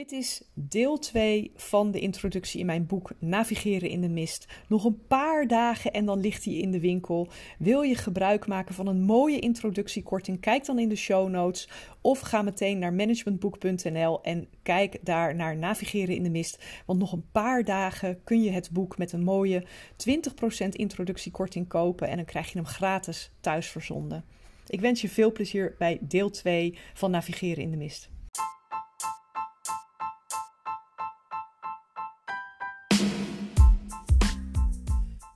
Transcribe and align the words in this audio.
Dit 0.00 0.12
is 0.12 0.42
deel 0.54 0.98
2 0.98 1.52
van 1.54 1.90
de 1.90 2.00
introductie 2.00 2.60
in 2.60 2.66
mijn 2.66 2.86
boek 2.86 3.10
Navigeren 3.18 3.88
in 3.88 4.00
de 4.00 4.08
Mist. 4.08 4.46
Nog 4.68 4.84
een 4.84 5.06
paar 5.06 5.46
dagen 5.46 5.92
en 5.92 6.04
dan 6.04 6.20
ligt 6.20 6.44
hij 6.44 6.54
in 6.54 6.70
de 6.70 6.80
winkel. 6.80 7.28
Wil 7.58 7.82
je 7.82 7.94
gebruik 7.94 8.46
maken 8.46 8.74
van 8.74 8.86
een 8.86 9.02
mooie 9.02 9.38
introductiekorting? 9.38 10.40
Kijk 10.40 10.64
dan 10.64 10.78
in 10.78 10.88
de 10.88 10.96
show 10.96 11.28
notes 11.28 11.68
of 12.00 12.20
ga 12.20 12.42
meteen 12.42 12.78
naar 12.78 12.92
managementboek.nl 12.92 14.22
en 14.22 14.48
kijk 14.62 14.98
daar 15.02 15.34
naar 15.34 15.56
Navigeren 15.56 16.14
in 16.14 16.22
de 16.22 16.30
Mist. 16.30 16.64
Want 16.86 16.98
nog 16.98 17.12
een 17.12 17.30
paar 17.32 17.64
dagen 17.64 18.20
kun 18.24 18.42
je 18.42 18.50
het 18.50 18.70
boek 18.70 18.98
met 18.98 19.12
een 19.12 19.24
mooie 19.24 19.64
20% 19.64 20.68
introductiekorting 20.70 21.68
kopen 21.68 22.08
en 22.08 22.16
dan 22.16 22.24
krijg 22.24 22.52
je 22.52 22.58
hem 22.58 22.66
gratis 22.66 23.30
thuis 23.40 23.68
verzonden. 23.68 24.24
Ik 24.66 24.80
wens 24.80 25.00
je 25.00 25.08
veel 25.08 25.32
plezier 25.32 25.74
bij 25.78 25.98
deel 26.00 26.30
2 26.30 26.78
van 26.94 27.10
Navigeren 27.10 27.62
in 27.62 27.70
de 27.70 27.76
Mist. 27.76 28.10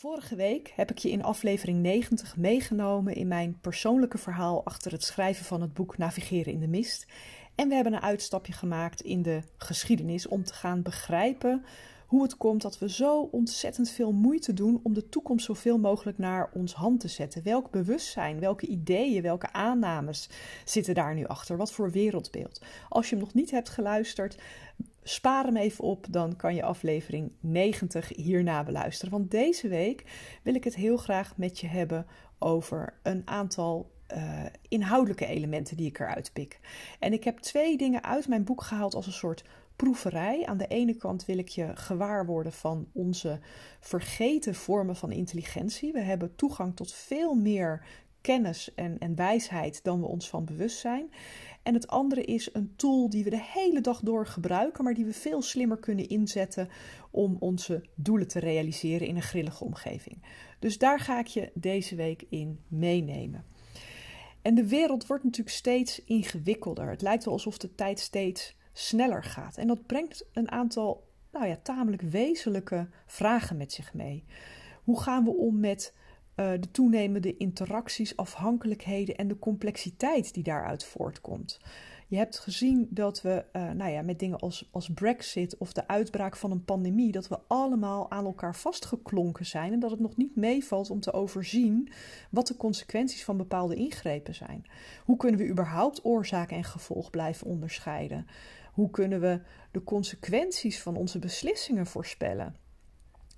Vorige 0.00 0.36
week 0.36 0.72
heb 0.76 0.90
ik 0.90 0.98
je 0.98 1.10
in 1.10 1.22
aflevering 1.22 1.78
90 1.82 2.36
meegenomen 2.36 3.14
in 3.14 3.28
mijn 3.28 3.58
persoonlijke 3.60 4.18
verhaal 4.18 4.64
achter 4.64 4.92
het 4.92 5.04
schrijven 5.04 5.44
van 5.44 5.60
het 5.60 5.74
boek 5.74 5.98
Navigeren 5.98 6.52
in 6.52 6.60
de 6.60 6.68
Mist. 6.68 7.06
En 7.54 7.68
we 7.68 7.74
hebben 7.74 7.92
een 7.92 8.00
uitstapje 8.00 8.52
gemaakt 8.52 9.00
in 9.00 9.22
de 9.22 9.42
geschiedenis 9.56 10.28
om 10.28 10.44
te 10.44 10.52
gaan 10.54 10.82
begrijpen 10.82 11.64
hoe 12.06 12.22
het 12.22 12.36
komt 12.36 12.62
dat 12.62 12.78
we 12.78 12.90
zo 12.90 13.20
ontzettend 13.20 13.90
veel 13.90 14.12
moeite 14.12 14.52
doen 14.52 14.80
om 14.82 14.94
de 14.94 15.08
toekomst 15.08 15.44
zoveel 15.44 15.78
mogelijk 15.78 16.18
naar 16.18 16.50
ons 16.52 16.74
hand 16.74 17.00
te 17.00 17.08
zetten. 17.08 17.42
Welk 17.42 17.70
bewustzijn, 17.70 18.40
welke 18.40 18.66
ideeën, 18.66 19.22
welke 19.22 19.52
aannames 19.52 20.28
zitten 20.64 20.94
daar 20.94 21.14
nu 21.14 21.26
achter? 21.26 21.56
Wat 21.56 21.72
voor 21.72 21.90
wereldbeeld? 21.90 22.62
Als 22.88 23.08
je 23.08 23.14
hem 23.14 23.24
nog 23.24 23.34
niet 23.34 23.50
hebt 23.50 23.68
geluisterd, 23.68 24.38
spaar 25.08 25.44
hem 25.44 25.56
even 25.56 25.84
op, 25.84 26.06
dan 26.10 26.36
kan 26.36 26.54
je 26.54 26.62
aflevering 26.62 27.32
90 27.40 28.08
hierna 28.08 28.64
beluisteren. 28.64 29.12
Want 29.12 29.30
deze 29.30 29.68
week 29.68 30.04
wil 30.42 30.54
ik 30.54 30.64
het 30.64 30.74
heel 30.74 30.96
graag 30.96 31.36
met 31.36 31.60
je 31.60 31.66
hebben 31.66 32.06
over 32.38 32.94
een 33.02 33.22
aantal 33.24 33.90
uh, 34.14 34.44
inhoudelijke 34.68 35.26
elementen 35.26 35.76
die 35.76 35.86
ik 35.86 35.98
eruit 35.98 36.30
pik. 36.32 36.60
En 36.98 37.12
ik 37.12 37.24
heb 37.24 37.38
twee 37.38 37.76
dingen 37.76 38.04
uit 38.04 38.28
mijn 38.28 38.44
boek 38.44 38.62
gehaald 38.62 38.94
als 38.94 39.06
een 39.06 39.12
soort 39.12 39.44
proeverij. 39.76 40.46
Aan 40.46 40.58
de 40.58 40.66
ene 40.66 40.94
kant 40.94 41.24
wil 41.24 41.38
ik 41.38 41.48
je 41.48 41.76
gewaar 41.76 42.26
worden 42.26 42.52
van 42.52 42.88
onze 42.92 43.40
vergeten 43.80 44.54
vormen 44.54 44.96
van 44.96 45.12
intelligentie. 45.12 45.92
We 45.92 46.00
hebben 46.00 46.34
toegang 46.34 46.76
tot 46.76 46.92
veel 46.92 47.34
meer 47.34 47.84
kennis 48.20 48.74
en, 48.74 48.98
en 48.98 49.14
wijsheid 49.14 49.84
dan 49.84 50.00
we 50.00 50.06
ons 50.06 50.28
van 50.28 50.44
bewust 50.44 50.78
zijn. 50.78 51.10
En 51.68 51.74
het 51.74 51.88
andere 51.88 52.24
is 52.24 52.48
een 52.52 52.72
tool 52.76 53.10
die 53.10 53.24
we 53.24 53.30
de 53.30 53.42
hele 53.42 53.80
dag 53.80 54.00
door 54.00 54.26
gebruiken, 54.26 54.84
maar 54.84 54.94
die 54.94 55.04
we 55.04 55.12
veel 55.12 55.42
slimmer 55.42 55.78
kunnen 55.78 56.08
inzetten 56.08 56.68
om 57.10 57.36
onze 57.38 57.84
doelen 57.94 58.28
te 58.28 58.38
realiseren 58.38 59.06
in 59.06 59.16
een 59.16 59.22
grillige 59.22 59.64
omgeving. 59.64 60.22
Dus 60.58 60.78
daar 60.78 61.00
ga 61.00 61.18
ik 61.18 61.26
je 61.26 61.50
deze 61.54 61.94
week 61.94 62.24
in 62.28 62.60
meenemen. 62.68 63.44
En 64.42 64.54
de 64.54 64.68
wereld 64.68 65.06
wordt 65.06 65.24
natuurlijk 65.24 65.56
steeds 65.56 66.04
ingewikkelder. 66.04 66.90
Het 66.90 67.02
lijkt 67.02 67.24
wel 67.24 67.34
alsof 67.34 67.58
de 67.58 67.74
tijd 67.74 67.98
steeds 68.00 68.56
sneller 68.72 69.24
gaat. 69.24 69.56
En 69.56 69.66
dat 69.66 69.86
brengt 69.86 70.26
een 70.32 70.50
aantal 70.50 71.08
nou 71.32 71.46
ja, 71.46 71.58
tamelijk 71.62 72.02
wezenlijke 72.02 72.88
vragen 73.06 73.56
met 73.56 73.72
zich 73.72 73.94
mee. 73.94 74.24
Hoe 74.84 75.00
gaan 75.00 75.24
we 75.24 75.30
om 75.30 75.60
met 75.60 75.94
uh, 76.40 76.50
de 76.50 76.70
toenemende 76.70 77.36
interacties, 77.36 78.16
afhankelijkheden 78.16 79.16
en 79.16 79.28
de 79.28 79.38
complexiteit 79.38 80.34
die 80.34 80.42
daaruit 80.42 80.84
voortkomt? 80.84 81.60
Je 82.08 82.16
hebt 82.16 82.38
gezien 82.38 82.86
dat 82.90 83.22
we 83.22 83.44
uh, 83.52 83.70
nou 83.70 83.90
ja, 83.90 84.02
met 84.02 84.18
dingen 84.18 84.38
als, 84.38 84.68
als 84.70 84.90
Brexit 84.94 85.56
of 85.56 85.72
de 85.72 85.88
uitbraak 85.88 86.36
van 86.36 86.50
een 86.50 86.64
pandemie, 86.64 87.12
dat 87.12 87.28
we 87.28 87.38
allemaal 87.46 88.10
aan 88.10 88.24
elkaar 88.24 88.56
vastgeklonken 88.56 89.46
zijn 89.46 89.72
en 89.72 89.80
dat 89.80 89.90
het 89.90 90.00
nog 90.00 90.16
niet 90.16 90.36
meevalt 90.36 90.90
om 90.90 91.00
te 91.00 91.12
overzien 91.12 91.92
wat 92.30 92.46
de 92.46 92.56
consequenties 92.56 93.24
van 93.24 93.36
bepaalde 93.36 93.74
ingrepen 93.74 94.34
zijn. 94.34 94.66
Hoe 95.04 95.16
kunnen 95.16 95.40
we 95.40 95.48
überhaupt 95.48 96.04
oorzaak 96.04 96.50
en 96.50 96.64
gevolg 96.64 97.10
blijven 97.10 97.46
onderscheiden? 97.46 98.26
Hoe 98.72 98.90
kunnen 98.90 99.20
we 99.20 99.40
de 99.70 99.84
consequenties 99.84 100.82
van 100.82 100.96
onze 100.96 101.18
beslissingen 101.18 101.86
voorspellen? 101.86 102.67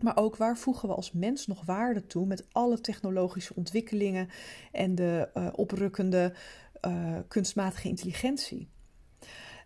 Maar 0.03 0.17
ook 0.17 0.37
waar 0.37 0.57
voegen 0.57 0.89
we 0.89 0.95
als 0.95 1.13
mens 1.13 1.47
nog 1.47 1.65
waarde 1.65 2.07
toe 2.07 2.27
met 2.27 2.47
alle 2.53 2.81
technologische 2.81 3.55
ontwikkelingen 3.55 4.29
en 4.73 4.95
de 4.95 5.29
uh, 5.35 5.49
oprukkende 5.53 6.33
uh, 6.87 7.19
kunstmatige 7.29 7.89
intelligentie? 7.89 8.69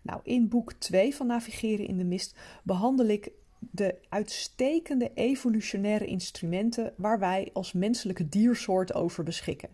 Nou, 0.01 0.19
in 0.23 0.47
boek 0.49 0.73
2 0.73 1.15
van 1.15 1.27
Navigeren 1.27 1.87
in 1.87 1.97
de 1.97 2.03
Mist 2.03 2.35
behandel 2.63 3.05
ik 3.05 3.31
de 3.59 3.95
uitstekende 4.09 5.11
evolutionaire 5.13 6.05
instrumenten 6.05 6.93
waar 6.97 7.19
wij 7.19 7.49
als 7.53 7.73
menselijke 7.73 8.29
diersoort 8.29 8.93
over 8.93 9.23
beschikken. 9.23 9.69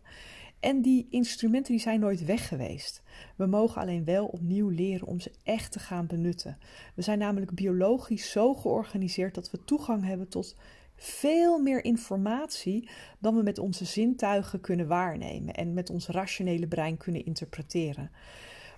En 0.62 0.82
die 0.82 1.08
instrumenten 1.10 1.72
die 1.72 1.82
zijn 1.82 2.00
nooit 2.00 2.26
weg 2.26 2.48
geweest. 2.48 3.02
We 3.36 3.46
mogen 3.46 3.82
alleen 3.82 4.04
wel 4.04 4.26
opnieuw 4.26 4.70
leren 4.70 5.08
om 5.08 5.20
ze 5.20 5.32
echt 5.44 5.72
te 5.72 5.80
gaan 5.80 6.08
benutten. 6.08 6.58
We 6.96 7.02
zijn 7.02 7.18
namelijk 7.18 7.52
biologisch 7.52 8.32
zo 8.32 8.54
georganiseerd 8.54 9.36
dat 9.36 9.52
we 9.52 9.64
toegang 9.64 10.06
hebben 10.06 10.28
tot 10.28 10.56
veel 10.96 11.60
meer 11.60 11.84
informatie 11.84 12.90
dan 13.20 13.36
we 13.36 13.44
met 13.44 13.58
onze 13.58 13.86
zintuigen 13.86 14.62
kunnen 14.62 14.88
waarnemen 14.88 15.54
en 15.54 15.74
met 15.74 15.90
ons 15.90 16.08
rationele 16.08 16.68
brein 16.68 16.98
kunnen 16.98 17.26
interpreteren. 17.26 18.12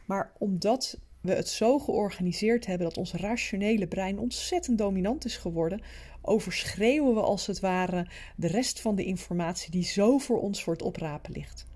Maar 0.06 0.32
omdat 0.38 1.00
we 1.22 1.34
het 1.34 1.50
zo 1.50 1.80
georganiseerd 1.80 2.66
hebben 2.66 2.88
dat 2.88 2.98
ons 2.98 3.14
rationele 3.14 3.88
brein 3.88 4.20
ontzettend 4.20 4.78
dominant 4.78 5.26
is 5.26 5.38
geworden, 5.38 5.82
overschreeuwen 6.22 7.14
we 7.14 7.22
als 7.22 7.48
het 7.48 7.60
ware 7.60 8.08
de 8.36 8.48
rest 8.48 8.82
van 8.82 8.96
de 8.96 9.06
informatie 9.06 9.72
die 9.72 9.84
zo 9.84 10.18
voor 10.18 10.42
ons 10.42 10.64
voor 10.64 10.74
het 10.74 10.82
oprapen 10.82 11.32
ligt. 11.32 11.72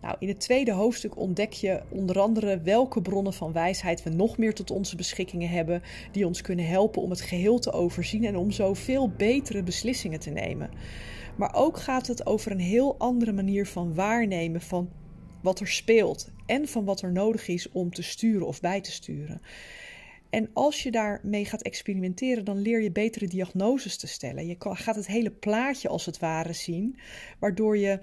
Nou, 0.00 0.16
in 0.18 0.28
het 0.28 0.40
tweede 0.40 0.72
hoofdstuk 0.72 1.16
ontdek 1.16 1.52
je 1.52 1.82
onder 1.88 2.20
andere 2.20 2.60
welke 2.60 3.02
bronnen 3.02 3.32
van 3.32 3.52
wijsheid 3.52 4.02
we 4.02 4.10
nog 4.10 4.38
meer 4.38 4.54
tot 4.54 4.70
onze 4.70 4.96
beschikkingen 4.96 5.48
hebben, 5.48 5.82
die 6.12 6.26
ons 6.26 6.40
kunnen 6.40 6.66
helpen 6.66 7.02
om 7.02 7.10
het 7.10 7.20
geheel 7.20 7.58
te 7.58 7.72
overzien 7.72 8.24
en 8.24 8.36
om 8.36 8.50
zo 8.50 8.74
veel 8.74 9.08
betere 9.08 9.62
beslissingen 9.62 10.20
te 10.20 10.30
nemen. 10.30 10.70
Maar 11.36 11.54
ook 11.54 11.78
gaat 11.78 12.06
het 12.06 12.26
over 12.26 12.50
een 12.50 12.60
heel 12.60 12.98
andere 12.98 13.32
manier 13.32 13.66
van 13.66 13.94
waarnemen 13.94 14.60
van 14.60 14.90
wat 15.42 15.60
er 15.60 15.68
speelt 15.68 16.30
en 16.46 16.68
van 16.68 16.84
wat 16.84 17.02
er 17.02 17.12
nodig 17.12 17.48
is 17.48 17.70
om 17.70 17.90
te 17.92 18.02
sturen 18.02 18.46
of 18.46 18.60
bij 18.60 18.80
te 18.80 18.92
sturen. 18.92 19.40
En 20.30 20.50
als 20.52 20.82
je 20.82 20.90
daarmee 20.90 21.44
gaat 21.44 21.62
experimenteren, 21.62 22.44
dan 22.44 22.58
leer 22.58 22.82
je 22.82 22.90
betere 22.90 23.26
diagnoses 23.26 23.96
te 23.96 24.06
stellen. 24.06 24.46
Je 24.46 24.56
gaat 24.58 24.96
het 24.96 25.06
hele 25.06 25.30
plaatje 25.30 25.88
als 25.88 26.06
het 26.06 26.18
ware 26.18 26.52
zien, 26.52 26.98
waardoor 27.38 27.78
je 27.78 28.00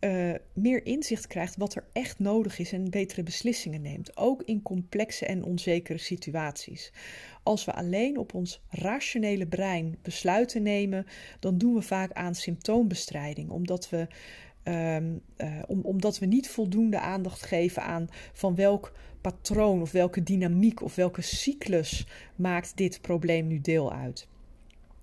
uh, 0.00 0.34
meer 0.52 0.86
inzicht 0.86 1.26
krijgt 1.26 1.56
wat 1.56 1.74
er 1.74 1.84
echt 1.92 2.18
nodig 2.18 2.58
is 2.58 2.72
en 2.72 2.90
betere 2.90 3.22
beslissingen 3.22 3.82
neemt, 3.82 4.16
ook 4.16 4.42
in 4.42 4.62
complexe 4.62 5.26
en 5.26 5.44
onzekere 5.44 5.98
situaties. 5.98 6.92
Als 7.42 7.64
we 7.64 7.72
alleen 7.72 8.18
op 8.18 8.34
ons 8.34 8.60
rationele 8.68 9.46
brein 9.46 9.98
besluiten 10.02 10.62
nemen, 10.62 11.06
dan 11.40 11.58
doen 11.58 11.74
we 11.74 11.82
vaak 11.82 12.12
aan 12.12 12.34
symptoombestrijding, 12.34 13.50
omdat 13.50 13.88
we, 13.88 14.06
um, 14.64 15.20
uh, 15.36 15.62
om, 15.66 15.80
omdat 15.80 16.18
we 16.18 16.26
niet 16.26 16.48
voldoende 16.48 17.00
aandacht 17.00 17.42
geven 17.42 17.82
aan 17.82 18.08
van 18.32 18.54
welk 18.54 18.92
patroon 19.20 19.80
of 19.80 19.92
welke 19.92 20.22
dynamiek 20.22 20.82
of 20.82 20.94
welke 20.94 21.22
cyclus 21.22 22.06
maakt 22.36 22.76
dit 22.76 23.00
probleem 23.00 23.46
nu 23.46 23.60
deel 23.60 23.92
uit. 23.92 24.28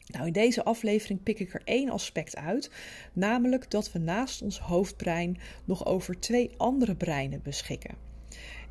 Nou, 0.06 0.26
in 0.28 0.34
deze 0.34 0.64
aflevering 0.64 1.24
pik 1.24 1.40
ik 1.40 1.54
er 1.54 1.62
één 1.64 1.90
aspect 1.90 2.36
uit, 2.36 2.72
namelijk 3.14 3.72
dat 3.72 3.92
we 3.92 4.00
naast 4.00 4.42
ons 4.42 4.60
hoofdbrein 4.60 5.38
nog 5.66 5.86
over 5.86 6.20
twee 6.20 6.52
andere 6.58 6.96
breinen 6.96 7.42
beschikken. 7.44 7.96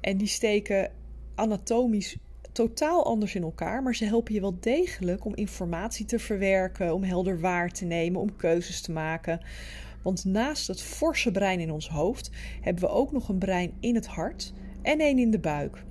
En 0.00 0.16
die 0.16 0.28
steken 0.28 0.92
anatomisch 1.34 2.16
totaal 2.52 3.04
anders 3.04 3.34
in 3.34 3.42
elkaar, 3.42 3.82
maar 3.82 3.94
ze 3.94 4.04
helpen 4.04 4.34
je 4.34 4.40
wel 4.40 4.56
degelijk 4.60 5.24
om 5.24 5.34
informatie 5.34 6.06
te 6.06 6.18
verwerken, 6.18 6.94
om 6.94 7.02
helder 7.02 7.40
waar 7.40 7.70
te 7.70 7.84
nemen, 7.84 8.20
om 8.20 8.36
keuzes 8.36 8.80
te 8.80 8.92
maken. 8.92 9.40
Want 10.02 10.24
naast 10.24 10.66
het 10.66 10.82
forse 10.82 11.30
brein 11.30 11.60
in 11.60 11.70
ons 11.70 11.88
hoofd 11.88 12.30
hebben 12.60 12.84
we 12.84 12.90
ook 12.90 13.12
nog 13.12 13.28
een 13.28 13.38
brein 13.38 13.72
in 13.80 13.94
het 13.94 14.06
hart 14.06 14.52
en 14.82 15.00
één 15.00 15.18
in 15.18 15.30
de 15.30 15.38
buik. 15.38 15.84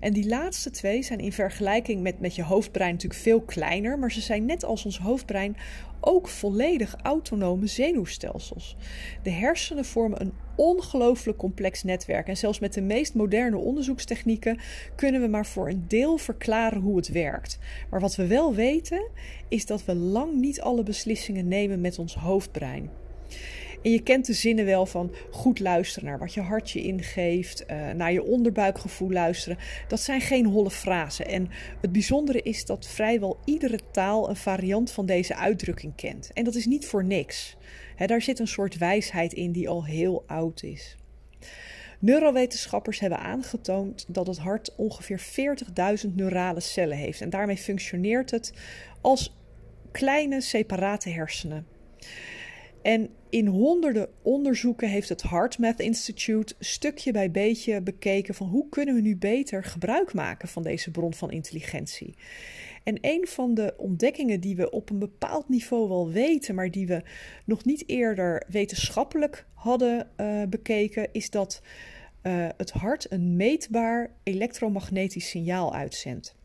En 0.00 0.12
die 0.12 0.28
laatste 0.28 0.70
twee 0.70 1.02
zijn 1.02 1.18
in 1.18 1.32
vergelijking 1.32 2.02
met, 2.02 2.20
met 2.20 2.34
je 2.34 2.42
hoofdbrein 2.42 2.92
natuurlijk 2.92 3.20
veel 3.20 3.40
kleiner, 3.40 3.98
maar 3.98 4.12
ze 4.12 4.20
zijn 4.20 4.44
net 4.44 4.64
als 4.64 4.84
ons 4.84 4.98
hoofdbrein 4.98 5.56
ook 6.00 6.28
volledig 6.28 6.96
autonome 7.02 7.66
zenuwstelsels. 7.66 8.76
De 9.22 9.30
hersenen 9.30 9.84
vormen 9.84 10.20
een 10.20 10.32
ongelooflijk 10.56 11.38
complex 11.38 11.82
netwerk 11.82 12.28
en 12.28 12.36
zelfs 12.36 12.58
met 12.58 12.74
de 12.74 12.80
meest 12.80 13.14
moderne 13.14 13.56
onderzoekstechnieken 13.56 14.58
kunnen 14.96 15.20
we 15.20 15.28
maar 15.28 15.46
voor 15.46 15.68
een 15.68 15.84
deel 15.88 16.18
verklaren 16.18 16.80
hoe 16.80 16.96
het 16.96 17.08
werkt. 17.08 17.58
Maar 17.90 18.00
wat 18.00 18.16
we 18.16 18.26
wel 18.26 18.54
weten 18.54 19.08
is 19.48 19.66
dat 19.66 19.84
we 19.84 19.94
lang 19.94 20.34
niet 20.34 20.60
alle 20.60 20.82
beslissingen 20.82 21.48
nemen 21.48 21.80
met 21.80 21.98
ons 21.98 22.14
hoofdbrein. 22.14 22.90
En 23.82 23.90
je 23.90 24.02
kent 24.02 24.26
de 24.26 24.32
zinnen 24.32 24.64
wel 24.64 24.86
van 24.86 25.14
goed 25.30 25.58
luisteren 25.58 26.08
naar 26.08 26.18
wat 26.18 26.34
je 26.34 26.40
hartje 26.40 26.82
ingeeft, 26.82 27.64
uh, 27.70 27.90
naar 27.90 28.12
je 28.12 28.22
onderbuikgevoel 28.22 29.10
luisteren. 29.10 29.58
Dat 29.88 30.00
zijn 30.00 30.20
geen 30.20 30.46
holle 30.46 30.70
frasen. 30.70 31.26
En 31.26 31.48
het 31.80 31.92
bijzondere 31.92 32.42
is 32.42 32.64
dat 32.64 32.86
vrijwel 32.86 33.38
iedere 33.44 33.78
taal 33.90 34.28
een 34.28 34.36
variant 34.36 34.90
van 34.90 35.06
deze 35.06 35.36
uitdrukking 35.36 35.94
kent. 35.96 36.30
En 36.32 36.44
dat 36.44 36.54
is 36.54 36.66
niet 36.66 36.86
voor 36.86 37.04
niks. 37.04 37.56
daar 38.06 38.22
zit 38.22 38.38
een 38.38 38.48
soort 38.48 38.78
wijsheid 38.78 39.32
in 39.32 39.52
die 39.52 39.68
al 39.68 39.84
heel 39.84 40.24
oud 40.26 40.62
is. 40.62 40.96
Neurowetenschappers 41.98 43.00
hebben 43.00 43.18
aangetoond 43.18 44.04
dat 44.08 44.26
het 44.26 44.38
hart 44.38 44.74
ongeveer 44.76 45.20
40.000 46.06 46.14
neurale 46.14 46.60
cellen 46.60 46.96
heeft. 46.96 47.20
En 47.20 47.30
daarmee 47.30 47.56
functioneert 47.56 48.30
het 48.30 48.52
als 49.00 49.36
kleine 49.92 50.40
separate 50.40 51.10
hersenen. 51.10 51.66
En 52.82 53.10
in 53.30 53.46
honderden 53.46 54.08
onderzoeken 54.22 54.88
heeft 54.88 55.08
het 55.08 55.22
HeartMath 55.22 55.80
Institute 55.80 56.54
stukje 56.58 57.12
bij 57.12 57.30
beetje 57.30 57.80
bekeken 57.80 58.34
van 58.34 58.48
hoe 58.48 58.68
kunnen 58.68 58.94
we 58.94 59.00
nu 59.00 59.16
beter 59.16 59.64
gebruik 59.64 60.14
maken 60.14 60.48
van 60.48 60.62
deze 60.62 60.90
bron 60.90 61.14
van 61.14 61.30
intelligentie. 61.30 62.14
En 62.84 62.98
een 63.00 63.26
van 63.26 63.54
de 63.54 63.74
ontdekkingen 63.76 64.40
die 64.40 64.56
we 64.56 64.70
op 64.70 64.90
een 64.90 64.98
bepaald 64.98 65.48
niveau 65.48 65.88
wel 65.88 66.10
weten, 66.10 66.54
maar 66.54 66.70
die 66.70 66.86
we 66.86 67.02
nog 67.44 67.64
niet 67.64 67.88
eerder 67.88 68.44
wetenschappelijk 68.48 69.46
hadden 69.54 70.10
uh, 70.20 70.42
bekeken, 70.48 71.08
is 71.12 71.30
dat 71.30 71.62
uh, 72.22 72.48
het 72.56 72.70
hart 72.70 73.12
een 73.12 73.36
meetbaar 73.36 74.10
elektromagnetisch 74.22 75.28
signaal 75.28 75.74
uitzendt. 75.74 76.38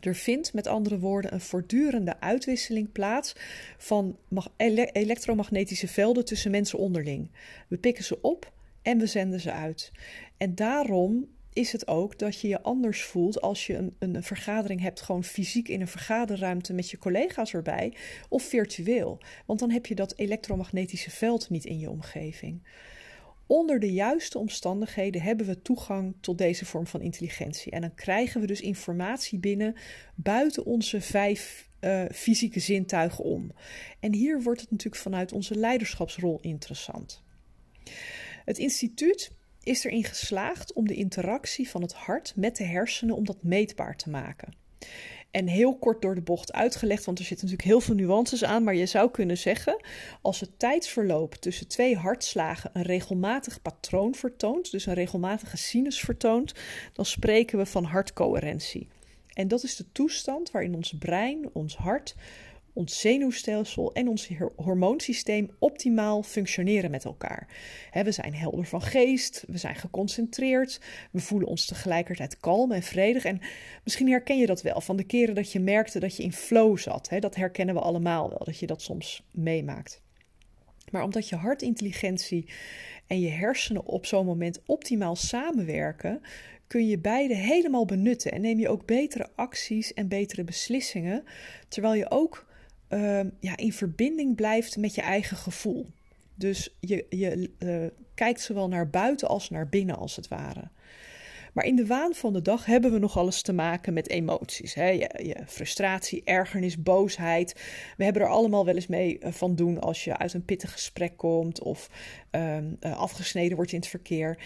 Er 0.00 0.14
vindt 0.14 0.52
met 0.52 0.66
andere 0.66 0.98
woorden 0.98 1.32
een 1.32 1.40
voortdurende 1.40 2.20
uitwisseling 2.20 2.92
plaats 2.92 3.32
van 3.78 4.18
elektromagnetische 4.92 5.88
velden 5.88 6.24
tussen 6.24 6.50
mensen 6.50 6.78
onderling. 6.78 7.30
We 7.68 7.76
pikken 7.76 8.04
ze 8.04 8.20
op 8.20 8.52
en 8.82 8.98
we 8.98 9.06
zenden 9.06 9.40
ze 9.40 9.52
uit. 9.52 9.92
En 10.36 10.54
daarom 10.54 11.28
is 11.52 11.72
het 11.72 11.88
ook 11.88 12.18
dat 12.18 12.40
je 12.40 12.48
je 12.48 12.62
anders 12.62 13.02
voelt 13.02 13.40
als 13.40 13.66
je 13.66 13.76
een, 13.76 13.94
een, 13.98 14.22
vergadering 14.22 14.80
hebt, 14.80 15.00
gewoon 15.00 15.24
fysiek 15.24 15.68
in 15.68 15.80
een 15.80 15.88
vergaderruimte 15.88 16.72
met 16.72 16.90
je 16.90 16.98
collega's 16.98 17.54
erbij, 17.54 17.94
of 18.28 18.42
virtueel. 18.42 19.18
Want 19.46 19.58
dan 19.58 19.70
heb 19.70 19.86
je 19.86 19.94
dat 19.94 20.16
elektromagnetische 20.16 21.10
veld 21.10 21.50
niet 21.50 21.64
in 21.64 21.78
je 21.78 21.90
omgeving. 21.90 22.62
Onder 23.48 23.78
de 23.80 23.92
juiste 23.92 24.38
omstandigheden 24.38 25.22
hebben 25.22 25.46
we 25.46 25.62
toegang 25.62 26.14
tot 26.20 26.38
deze 26.38 26.64
vorm 26.64 26.86
van 26.86 27.00
intelligentie. 27.00 27.72
En 27.72 27.80
dan 27.80 27.94
krijgen 27.94 28.40
we 28.40 28.46
dus 28.46 28.60
informatie 28.60 29.38
binnen 29.38 29.74
buiten 30.14 30.64
onze 30.64 31.00
vijf 31.00 31.70
uh, 31.80 32.04
fysieke 32.12 32.60
zintuigen 32.60 33.24
om. 33.24 33.52
En 34.00 34.14
hier 34.14 34.42
wordt 34.42 34.60
het 34.60 34.70
natuurlijk 34.70 35.02
vanuit 35.02 35.32
onze 35.32 35.54
leiderschapsrol 35.54 36.38
interessant. 36.40 37.22
Het 38.44 38.58
instituut 38.58 39.32
is 39.62 39.84
erin 39.84 40.04
geslaagd 40.04 40.72
om 40.72 40.86
de 40.86 40.94
interactie 40.94 41.68
van 41.68 41.82
het 41.82 41.92
hart 41.92 42.32
met 42.36 42.56
de 42.56 42.64
hersenen 42.64 43.16
om 43.16 43.24
dat 43.24 43.42
meetbaar 43.42 43.96
te 43.96 44.10
maken. 44.10 44.54
En 45.30 45.46
heel 45.46 45.78
kort 45.78 46.02
door 46.02 46.14
de 46.14 46.20
bocht 46.20 46.52
uitgelegd, 46.52 47.04
want 47.04 47.18
er 47.18 47.24
zitten 47.24 47.46
natuurlijk 47.46 47.74
heel 47.74 47.86
veel 47.86 48.04
nuances 48.04 48.44
aan. 48.44 48.64
Maar 48.64 48.74
je 48.74 48.86
zou 48.86 49.10
kunnen 49.10 49.38
zeggen, 49.38 49.84
als 50.22 50.40
het 50.40 50.58
tijdsverloop 50.58 51.34
tussen 51.34 51.68
twee 51.68 51.96
hartslagen 51.96 52.70
een 52.72 52.82
regelmatig 52.82 53.62
patroon 53.62 54.14
vertoont, 54.14 54.70
dus 54.70 54.86
een 54.86 54.94
regelmatige 54.94 55.56
sinus 55.56 56.00
vertoont, 56.00 56.54
dan 56.92 57.04
spreken 57.04 57.58
we 57.58 57.66
van 57.66 57.84
hartcoherentie. 57.84 58.88
En 59.32 59.48
dat 59.48 59.62
is 59.62 59.76
de 59.76 59.92
toestand 59.92 60.50
waarin 60.50 60.74
ons 60.74 60.94
brein, 60.98 61.50
ons 61.52 61.76
hart, 61.76 62.14
ons 62.72 63.00
zenuwstelsel 63.00 63.92
en 63.92 64.08
ons 64.08 64.30
hormoonsysteem 64.56 65.50
optimaal 65.58 66.22
functioneren 66.22 66.90
met 66.90 67.04
elkaar. 67.04 67.48
we 67.92 68.12
zijn 68.12 68.34
helder 68.34 68.66
van 68.66 68.82
geest, 68.82 69.44
we 69.46 69.58
zijn 69.58 69.74
geconcentreerd, 69.74 70.80
we 71.10 71.20
voelen 71.20 71.48
ons 71.48 71.66
tegelijkertijd 71.66 72.40
kalm 72.40 72.72
en 72.72 72.82
vredig. 72.82 73.24
En 73.24 73.40
misschien 73.84 74.08
herken 74.08 74.38
je 74.38 74.46
dat 74.46 74.62
wel 74.62 74.80
van 74.80 74.96
de 74.96 75.04
keren 75.04 75.34
dat 75.34 75.52
je 75.52 75.60
merkte 75.60 75.98
dat 75.98 76.16
je 76.16 76.22
in 76.22 76.32
flow 76.32 76.78
zat. 76.78 77.08
dat 77.20 77.34
herkennen 77.34 77.74
we 77.74 77.80
allemaal 77.80 78.28
wel, 78.28 78.44
dat 78.44 78.58
je 78.58 78.66
dat 78.66 78.82
soms 78.82 79.22
meemaakt. 79.30 80.02
Maar 80.90 81.02
omdat 81.02 81.28
je 81.28 81.36
hartintelligentie 81.36 82.48
en 83.06 83.20
je 83.20 83.28
hersenen 83.28 83.84
op 83.84 84.06
zo'n 84.06 84.26
moment 84.26 84.60
optimaal 84.66 85.16
samenwerken, 85.16 86.20
kun 86.66 86.86
je 86.86 86.98
beide 86.98 87.34
helemaal 87.34 87.84
benutten 87.84 88.32
en 88.32 88.40
neem 88.40 88.58
je 88.58 88.68
ook 88.68 88.86
betere 88.86 89.28
acties 89.34 89.94
en 89.94 90.08
betere 90.08 90.44
beslissingen, 90.44 91.24
terwijl 91.68 91.94
je 91.94 92.10
ook 92.10 92.46
Ehm, 92.88 93.28
ja, 93.40 93.56
in 93.56 93.72
verbinding 93.72 94.36
blijft 94.36 94.76
met 94.76 94.94
je 94.94 95.02
eigen 95.02 95.36
gevoel. 95.36 95.86
Dus 96.34 96.76
je, 96.80 97.06
je 97.08 97.50
uh, 97.58 97.86
kijkt 98.14 98.40
zowel 98.40 98.68
naar 98.68 98.90
buiten 98.90 99.28
als 99.28 99.50
naar 99.50 99.68
binnen, 99.68 99.96
als 99.96 100.16
het 100.16 100.28
ware. 100.28 100.70
Maar 101.52 101.64
in 101.64 101.76
de 101.76 101.86
waan 101.86 102.14
van 102.14 102.32
de 102.32 102.42
dag 102.42 102.64
hebben 102.64 102.92
we 102.92 102.98
nog 102.98 103.18
alles 103.18 103.42
te 103.42 103.52
maken 103.52 103.92
met 103.92 104.08
emoties. 104.08 104.74
Hè? 104.74 104.88
Je, 104.88 105.10
je, 105.22 105.36
frustratie, 105.46 106.22
ergernis, 106.24 106.82
boosheid. 106.82 107.54
We 107.96 108.04
hebben 108.04 108.22
er 108.22 108.28
allemaal 108.28 108.64
wel 108.64 108.74
eens 108.74 108.86
mee 108.86 109.18
uh, 109.20 109.32
van 109.32 109.54
doen 109.54 109.80
als 109.80 110.04
je 110.04 110.16
uit 110.16 110.32
een 110.32 110.44
pittig 110.44 110.72
gesprek 110.72 111.16
komt 111.16 111.62
of 111.62 111.90
um, 112.30 112.76
uh, 112.80 112.96
afgesneden 112.96 113.56
wordt 113.56 113.72
in 113.72 113.78
het 113.78 113.88
verkeer. 113.88 114.38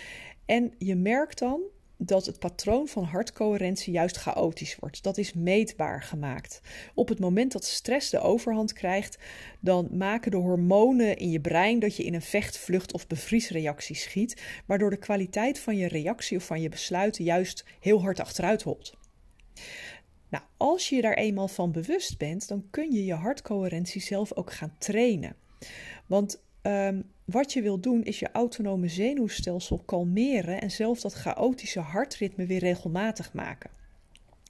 En 0.46 0.72
je 0.78 0.94
merkt 0.94 1.38
dan 1.38 1.60
dat 2.04 2.26
het 2.26 2.38
patroon 2.38 2.88
van 2.88 3.04
hartcoherentie 3.04 3.92
juist 3.92 4.16
chaotisch 4.16 4.76
wordt. 4.76 5.02
Dat 5.02 5.18
is 5.18 5.32
meetbaar 5.32 6.02
gemaakt. 6.02 6.60
Op 6.94 7.08
het 7.08 7.18
moment 7.18 7.52
dat 7.52 7.64
stress 7.64 8.10
de 8.10 8.20
overhand 8.20 8.72
krijgt, 8.72 9.18
dan 9.60 9.88
maken 9.90 10.30
de 10.30 10.36
hormonen 10.36 11.16
in 11.16 11.30
je 11.30 11.40
brein 11.40 11.78
dat 11.78 11.96
je 11.96 12.04
in 12.04 12.14
een 12.14 12.22
vecht, 12.22 12.58
vlucht 12.58 12.92
of 12.92 13.06
bevriesreactie 13.06 13.96
schiet, 13.96 14.42
waardoor 14.66 14.90
de 14.90 14.96
kwaliteit 14.96 15.58
van 15.58 15.76
je 15.76 15.88
reactie 15.88 16.36
of 16.36 16.44
van 16.44 16.60
je 16.60 16.68
besluiten 16.68 17.24
juist 17.24 17.64
heel 17.80 18.02
hard 18.02 18.20
achteruit 18.20 18.62
holt. 18.62 18.94
Nou, 20.28 20.44
als 20.56 20.88
je 20.88 20.96
je 20.96 21.02
daar 21.02 21.14
eenmaal 21.14 21.48
van 21.48 21.72
bewust 21.72 22.18
bent, 22.18 22.48
dan 22.48 22.66
kun 22.70 22.92
je 22.92 23.04
je 23.04 23.14
hartcoherentie 23.14 24.00
zelf 24.00 24.34
ook 24.34 24.52
gaan 24.52 24.74
trainen. 24.78 25.36
Want 26.06 26.42
Um, 26.66 27.12
wat 27.32 27.52
je 27.52 27.62
wil 27.62 27.80
doen 27.80 28.04
is 28.04 28.18
je 28.18 28.32
autonome 28.32 28.88
zenuwstelsel 28.88 29.78
kalmeren 29.78 30.60
en 30.60 30.70
zelf 30.70 31.00
dat 31.00 31.12
chaotische 31.12 31.80
hartritme 31.80 32.46
weer 32.46 32.58
regelmatig 32.58 33.32
maken. 33.32 33.70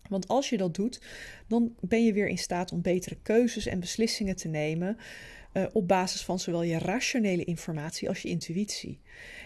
Want 0.08 0.28
als 0.28 0.48
je 0.48 0.56
dat 0.56 0.74
doet, 0.74 1.00
dan 1.48 1.74
ben 1.80 2.04
je 2.04 2.12
weer 2.12 2.28
in 2.28 2.38
staat 2.38 2.72
om 2.72 2.82
betere 2.82 3.16
keuzes 3.22 3.66
en 3.66 3.80
beslissingen 3.80 4.36
te 4.36 4.48
nemen 4.48 4.96
uh, 5.52 5.66
op 5.72 5.88
basis 5.88 6.22
van 6.22 6.38
zowel 6.38 6.62
je 6.62 6.78
rationele 6.78 7.44
informatie 7.44 8.08
als 8.08 8.22
je 8.22 8.28
intuïtie. 8.28 9.00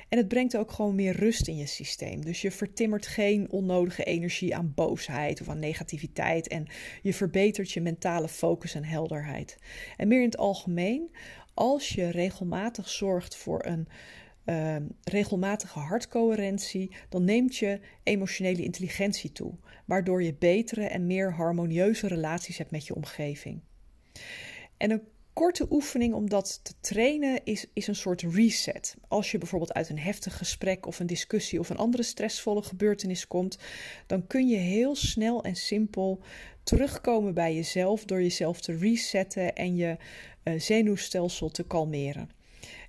En 0.09 0.19
het 0.19 0.28
brengt 0.28 0.57
ook 0.57 0.71
gewoon 0.71 0.95
meer 0.95 1.16
rust 1.16 1.49
in 1.49 1.57
je 1.57 1.66
systeem. 1.66 2.25
Dus 2.25 2.43
je 2.43 2.50
vertimmert 2.50 3.07
geen 3.07 3.50
onnodige 3.50 4.05
energie 4.05 4.57
aan 4.57 4.73
boosheid 4.75 5.40
of 5.40 5.49
aan 5.49 5.59
negativiteit 5.59 6.49
en 6.49 6.66
je 7.02 7.14
verbetert 7.14 7.73
je 7.73 7.81
mentale 7.81 8.28
focus 8.28 8.75
en 8.75 8.85
helderheid. 8.85 9.59
En 9.97 10.09
meer 10.09 10.21
in 10.21 10.25
het 10.25 10.37
algemeen, 10.37 11.11
als 11.57 11.89
je 11.89 12.11
regelmatig 12.11 12.89
zorgt 12.89 13.37
voor 13.37 13.65
een 13.65 13.89
uh, 14.45 14.77
regelmatige 15.05 15.79
hartcoherentie, 15.79 16.97
dan 17.09 17.25
neemt 17.25 17.57
je 17.57 17.81
emotionele 18.03 18.63
intelligentie 18.63 19.33
toe, 19.33 19.55
waardoor 19.85 20.23
je 20.23 20.35
betere 20.35 20.85
en 20.85 21.07
meer 21.07 21.33
harmonieuze 21.33 22.07
relaties 22.07 22.59
hebt 22.59 22.71
met 22.71 22.87
je 22.87 22.95
omgeving. 22.95 23.61
En 24.77 24.91
een 24.91 25.03
korte 25.37 25.66
oefening 25.71 26.14
om 26.14 26.28
dat 26.28 26.61
te 26.62 26.73
trainen 26.81 27.40
is, 27.45 27.66
is 27.73 27.87
een 27.87 27.95
soort 27.95 28.23
reset. 28.23 28.97
Als 29.09 29.31
je 29.31 29.38
bijvoorbeeld 29.38 29.73
uit 29.73 29.88
een 29.88 29.99
heftig 29.99 30.37
gesprek 30.37 30.87
of 30.87 31.00
een 31.00 31.07
discussie 31.07 31.59
of 31.59 31.71
een 31.71 31.76
andere 31.76 32.02
stressvolle 32.02 32.62
gebeurtenis 32.62 33.26
komt, 33.26 33.59
dan 34.07 34.26
kun 34.26 34.49
je 34.49 34.57
heel 34.57 34.95
snel 34.95 35.45
en 35.45 35.57
simpel 35.57 36.23
terugkomen 36.62 37.35
bij 37.35 37.55
jezelf 37.55 38.05
door 38.05 38.23
jezelf 38.23 38.61
te 38.61 38.76
resetten 38.76 39.55
en 39.55 39.76
je 39.76 39.97
uh, 40.45 40.61
zenuwstelsel 40.61 41.50
te 41.50 41.66
kalmeren. 41.66 42.31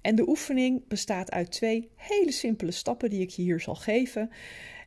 En 0.01 0.15
de 0.15 0.27
oefening 0.27 0.87
bestaat 0.87 1.31
uit 1.31 1.51
twee 1.51 1.89
hele 1.95 2.31
simpele 2.31 2.71
stappen 2.71 3.09
die 3.09 3.21
ik 3.21 3.29
je 3.29 3.41
hier 3.41 3.59
zal 3.59 3.75
geven. 3.75 4.29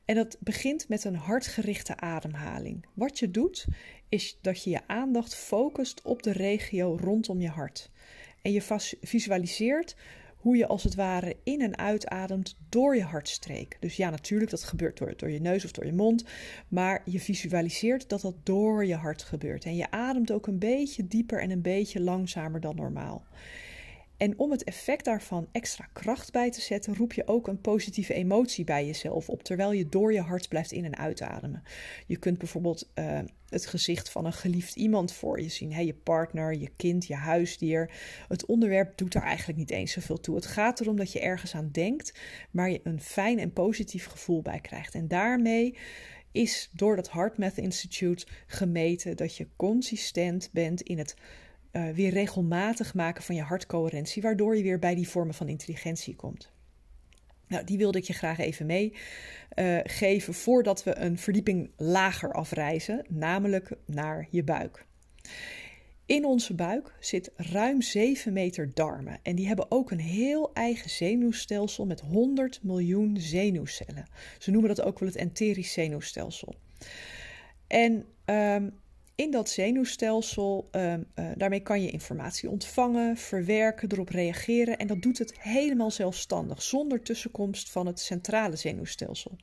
En 0.05 0.15
dat 0.15 0.37
begint 0.41 0.89
met 0.89 1.05
een 1.05 1.15
hartgerichte 1.15 1.97
ademhaling. 1.97 2.87
Wat 2.95 3.19
je 3.19 3.31
doet, 3.31 3.67
is 4.11 4.39
dat 4.41 4.65
je 4.65 4.71
je 4.71 4.81
aandacht 4.87 5.35
focust 5.35 6.03
op 6.03 6.23
de 6.23 6.33
regio 6.33 6.99
rondom 7.01 7.41
je 7.41 7.49
hart. 7.49 7.91
En 8.43 8.53
je 8.53 8.63
visualiseert 9.01 9.97
hoe 10.37 10.57
je 10.57 10.67
als 10.67 10.83
het 10.83 10.95
ware 10.95 11.37
in 11.43 11.61
en 11.61 11.79
uitademt 11.79 12.57
door 12.69 12.97
je 12.97 13.03
hartstreek. 13.03 13.77
Dus 13.81 13.97
ja, 13.97 14.11
natuurlijk, 14.11 14.51
dat 14.51 14.63
gebeurt 14.63 14.99
door, 14.99 15.17
door 15.17 15.31
je 15.31 15.41
neus 15.41 15.65
of 15.65 15.73
door 15.73 15.87
je 15.87 15.93
mond, 15.93 16.25
maar 16.69 17.03
je 17.05 17.21
visualiseert 17.21 18.09
dat 18.09 18.21
dat 18.21 18.35
door 18.43 18.87
je 18.87 18.95
hart 18.95 19.23
gebeurt. 19.23 19.65
En 19.65 19.77
je 19.77 19.91
ademt 19.91 20.33
ook 20.33 20.47
een 20.47 20.59
beetje 20.59 21.07
dieper 21.07 21.41
en 21.41 21.51
een 21.51 21.63
beetje 21.63 22.01
langzamer 22.01 22.61
dan 22.61 22.77
normaal. 22.77 23.25
En 24.21 24.39
om 24.39 24.51
het 24.51 24.65
effect 24.65 25.05
daarvan 25.05 25.49
extra 25.53 25.89
kracht 25.93 26.33
bij 26.33 26.51
te 26.51 26.61
zetten, 26.61 26.97
roep 26.97 27.13
je 27.13 27.27
ook 27.27 27.49
een 27.49 27.61
positieve 27.61 28.15
emotie 28.15 28.65
bij 28.65 28.87
jezelf 28.87 29.29
op, 29.29 29.43
terwijl 29.43 29.73
je 29.73 29.89
door 29.89 30.13
je 30.13 30.21
hart 30.21 30.49
blijft 30.49 30.73
in- 30.73 30.85
en 30.85 30.97
uitademen. 30.97 31.63
Je 32.07 32.17
kunt 32.17 32.39
bijvoorbeeld 32.39 32.91
uh, 32.95 33.19
het 33.49 33.67
gezicht 33.67 34.11
van 34.11 34.25
een 34.25 34.33
geliefd 34.33 34.77
iemand 34.77 35.13
voor 35.13 35.41
je 35.41 35.49
zien. 35.49 35.73
Hè? 35.73 35.81
Je 35.81 35.95
partner, 35.95 36.55
je 36.55 36.71
kind, 36.77 37.07
je 37.07 37.15
huisdier. 37.15 37.91
Het 38.29 38.47
onderwerp 38.47 38.97
doet 38.97 39.13
daar 39.13 39.23
eigenlijk 39.23 39.59
niet 39.59 39.71
eens 39.71 39.93
zoveel 39.93 40.21
toe. 40.21 40.35
Het 40.35 40.47
gaat 40.47 40.81
erom 40.81 40.97
dat 40.97 41.13
je 41.13 41.21
ergens 41.21 41.55
aan 41.55 41.69
denkt, 41.73 42.19
maar 42.51 42.71
je 42.71 42.81
een 42.85 43.01
fijn 43.01 43.39
en 43.39 43.53
positief 43.53 44.07
gevoel 44.07 44.43
bij 44.43 44.61
krijgt. 44.61 44.95
En 44.95 45.09
daarmee 45.09 45.77
is 46.33 46.71
door 46.73 46.97
dat 46.97 47.11
HeartMath 47.11 47.59
Institute 47.59 48.27
gemeten 48.47 49.17
dat 49.17 49.37
je 49.37 49.49
consistent 49.57 50.49
bent 50.53 50.83
in 50.83 50.99
het 50.99 51.15
uh, 51.73 51.91
weer 51.91 52.11
regelmatig 52.11 52.95
maken 52.95 53.23
van 53.23 53.35
je 53.35 53.43
hartcoherentie, 53.43 54.23
waardoor 54.23 54.57
je 54.57 54.63
weer 54.63 54.79
bij 54.79 54.95
die 54.95 55.09
vormen 55.09 55.35
van 55.35 55.49
intelligentie 55.49 56.17
komt. 56.17 56.51
Nou, 57.49 57.65
die 57.65 57.79
wilde 57.79 57.99
ik 57.99 58.05
je 58.05 58.13
graag 58.13 58.39
even 58.39 58.67
meegeven 58.67 60.33
uh, 60.33 60.39
voordat 60.39 60.85
we 60.85 60.97
een 60.97 61.19
verdieping 61.19 61.71
lager 61.77 62.33
afreizen, 62.33 63.05
namelijk 63.09 63.73
naar 63.87 64.27
je 64.31 64.45
buik. 64.45 64.85
In 66.07 66.25
onze 66.25 66.55
buik 66.55 66.95
zit 67.01 67.31
ruim 67.37 67.83
7 67.83 68.33
meter 68.33 68.71
darmen 68.75 69.19
en 69.23 69.37
die 69.37 69.47
hebben 69.47 69.71
ook 69.71 69.91
een 69.91 70.01
heel 70.01 70.53
eigen 70.53 70.91
zenuwstelsel 70.91 71.87
met 71.87 72.01
100 72.01 72.63
miljoen 72.63 73.17
zenuwcellen. 73.17 74.07
Ze 74.39 74.51
noemen 74.51 74.75
dat 74.75 74.85
ook 74.87 74.99
wel 74.99 75.09
het 75.09 75.19
enterisch 75.19 75.73
zenuwstelsel. 75.73 76.55
En 77.67 78.05
um, 78.25 78.80
in 79.21 79.31
dat 79.31 79.49
zenuwstelsel, 79.49 80.69
um, 80.73 81.07
uh, 81.15 81.25
daarmee 81.37 81.61
kan 81.61 81.83
je 81.83 81.91
informatie 81.91 82.51
ontvangen, 82.51 83.17
verwerken, 83.17 83.93
erop 83.93 84.09
reageren. 84.09 84.79
En 84.79 84.87
dat 84.87 85.03
doet 85.03 85.19
het 85.19 85.41
helemaal 85.41 85.91
zelfstandig, 85.91 86.63
zonder 86.63 87.03
tussenkomst 87.03 87.71
van 87.71 87.87
het 87.87 88.01
centrale 88.01 88.57
zenuwstelsel. 88.57 89.37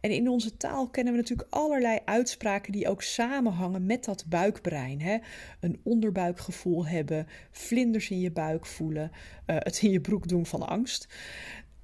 En 0.00 0.10
in 0.10 0.28
onze 0.28 0.56
taal 0.56 0.88
kennen 0.88 1.12
we 1.12 1.18
natuurlijk 1.18 1.48
allerlei 1.50 1.98
uitspraken 2.04 2.72
die 2.72 2.88
ook 2.88 3.02
samenhangen 3.02 3.86
met 3.86 4.04
dat 4.04 4.24
buikbrein. 4.28 5.00
Hè? 5.00 5.18
Een 5.60 5.80
onderbuikgevoel 5.82 6.86
hebben, 6.86 7.26
vlinders 7.50 8.10
in 8.10 8.20
je 8.20 8.32
buik 8.32 8.66
voelen, 8.66 9.10
uh, 9.12 9.56
het 9.58 9.82
in 9.82 9.90
je 9.90 10.00
broek 10.00 10.28
doen 10.28 10.46
van 10.46 10.68
angst. 10.68 11.08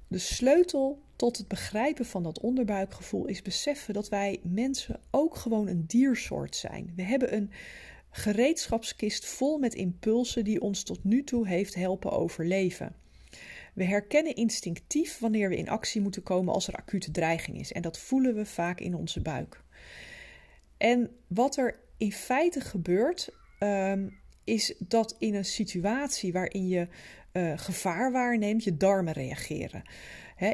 De 0.07 0.17
sleutel 0.17 1.04
tot 1.15 1.37
het 1.37 1.47
begrijpen 1.47 2.05
van 2.05 2.23
dat 2.23 2.39
onderbuikgevoel 2.39 3.25
is 3.25 3.41
beseffen 3.41 3.93
dat 3.93 4.09
wij 4.09 4.39
mensen 4.43 4.99
ook 5.11 5.35
gewoon 5.35 5.67
een 5.67 5.85
diersoort 5.87 6.55
zijn. 6.55 6.93
We 6.95 7.03
hebben 7.03 7.35
een 7.35 7.51
gereedschapskist 8.09 9.25
vol 9.25 9.57
met 9.57 9.73
impulsen 9.73 10.43
die 10.43 10.61
ons 10.61 10.83
tot 10.83 11.03
nu 11.03 11.23
toe 11.23 11.47
heeft 11.47 11.75
helpen 11.75 12.11
overleven. 12.11 12.95
We 13.73 13.83
herkennen 13.83 14.35
instinctief 14.35 15.19
wanneer 15.19 15.49
we 15.49 15.57
in 15.57 15.69
actie 15.69 16.01
moeten 16.01 16.23
komen 16.23 16.53
als 16.53 16.67
er 16.67 16.73
acute 16.73 17.11
dreiging 17.11 17.59
is. 17.59 17.71
En 17.71 17.81
dat 17.81 17.99
voelen 17.99 18.35
we 18.35 18.45
vaak 18.45 18.79
in 18.79 18.95
onze 18.95 19.21
buik. 19.21 19.63
En 20.77 21.09
wat 21.27 21.57
er 21.57 21.79
in 21.97 22.11
feite 22.11 22.59
gebeurt, 22.59 23.29
um, 23.59 24.19
is 24.43 24.75
dat 24.79 25.15
in 25.19 25.35
een 25.35 25.45
situatie 25.45 26.31
waarin 26.31 26.67
je 26.67 26.87
uh, 27.33 27.53
gevaar 27.55 28.11
waarneemt, 28.11 28.63
je 28.63 28.77
darmen 28.77 29.13
reageren 29.13 29.83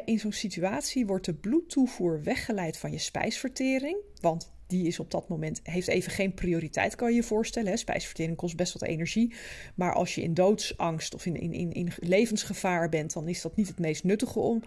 in 0.04 0.18
zo'n 0.18 0.32
situatie 0.32 1.06
wordt 1.06 1.24
de 1.24 1.34
bloedtoevoer 1.34 2.22
weggeleid 2.22 2.76
van 2.76 2.90
je 2.90 2.98
spijsvertering, 2.98 3.96
want 4.20 4.52
die 4.72 4.86
is 4.86 4.98
op 4.98 5.10
dat 5.10 5.28
moment, 5.28 5.60
heeft 5.62 5.88
even 5.88 6.12
geen 6.12 6.34
prioriteit, 6.34 6.94
kan 6.94 7.10
je 7.10 7.14
je 7.14 7.22
voorstellen. 7.22 7.78
Spijsvertering 7.78 8.36
kost 8.36 8.56
best 8.56 8.72
wat 8.72 8.82
energie. 8.82 9.34
Maar 9.74 9.94
als 9.94 10.14
je 10.14 10.22
in 10.22 10.34
doodsangst 10.34 11.14
of 11.14 11.26
in, 11.26 11.36
in, 11.36 11.52
in, 11.52 11.72
in 11.72 11.92
levensgevaar 11.98 12.88
bent, 12.88 13.12
dan 13.12 13.28
is 13.28 13.42
dat 13.42 13.56
niet 13.56 13.68
het 13.68 13.78
meest 13.78 14.04
nuttige 14.04 14.38
om 14.38 14.62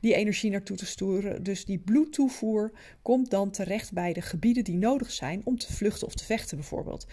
die 0.00 0.14
energie 0.14 0.50
naartoe 0.50 0.76
te 0.76 0.86
sturen. 0.86 1.42
Dus 1.42 1.64
die 1.64 1.78
bloedtoevoer 1.78 2.72
komt 3.02 3.30
dan 3.30 3.50
terecht 3.50 3.92
bij 3.92 4.12
de 4.12 4.22
gebieden 4.22 4.64
die 4.64 4.76
nodig 4.76 5.10
zijn 5.12 5.40
om 5.44 5.58
te 5.58 5.72
vluchten 5.72 6.06
of 6.06 6.14
te 6.14 6.24
vechten, 6.24 6.56
bijvoorbeeld. 6.56 7.06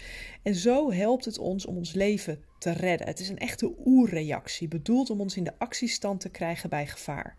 En 0.43 0.55
zo 0.55 0.91
helpt 0.91 1.25
het 1.25 1.37
ons 1.37 1.65
om 1.65 1.77
ons 1.77 1.93
leven 1.93 2.43
te 2.59 2.71
redden. 2.71 3.07
Het 3.07 3.19
is 3.19 3.29
een 3.29 3.37
echte 3.37 3.73
oerreactie, 3.85 4.67
bedoeld 4.67 5.09
om 5.09 5.21
ons 5.21 5.37
in 5.37 5.43
de 5.43 5.57
actiestand 5.57 6.19
te 6.19 6.29
krijgen 6.29 6.69
bij 6.69 6.87
gevaar. 6.87 7.37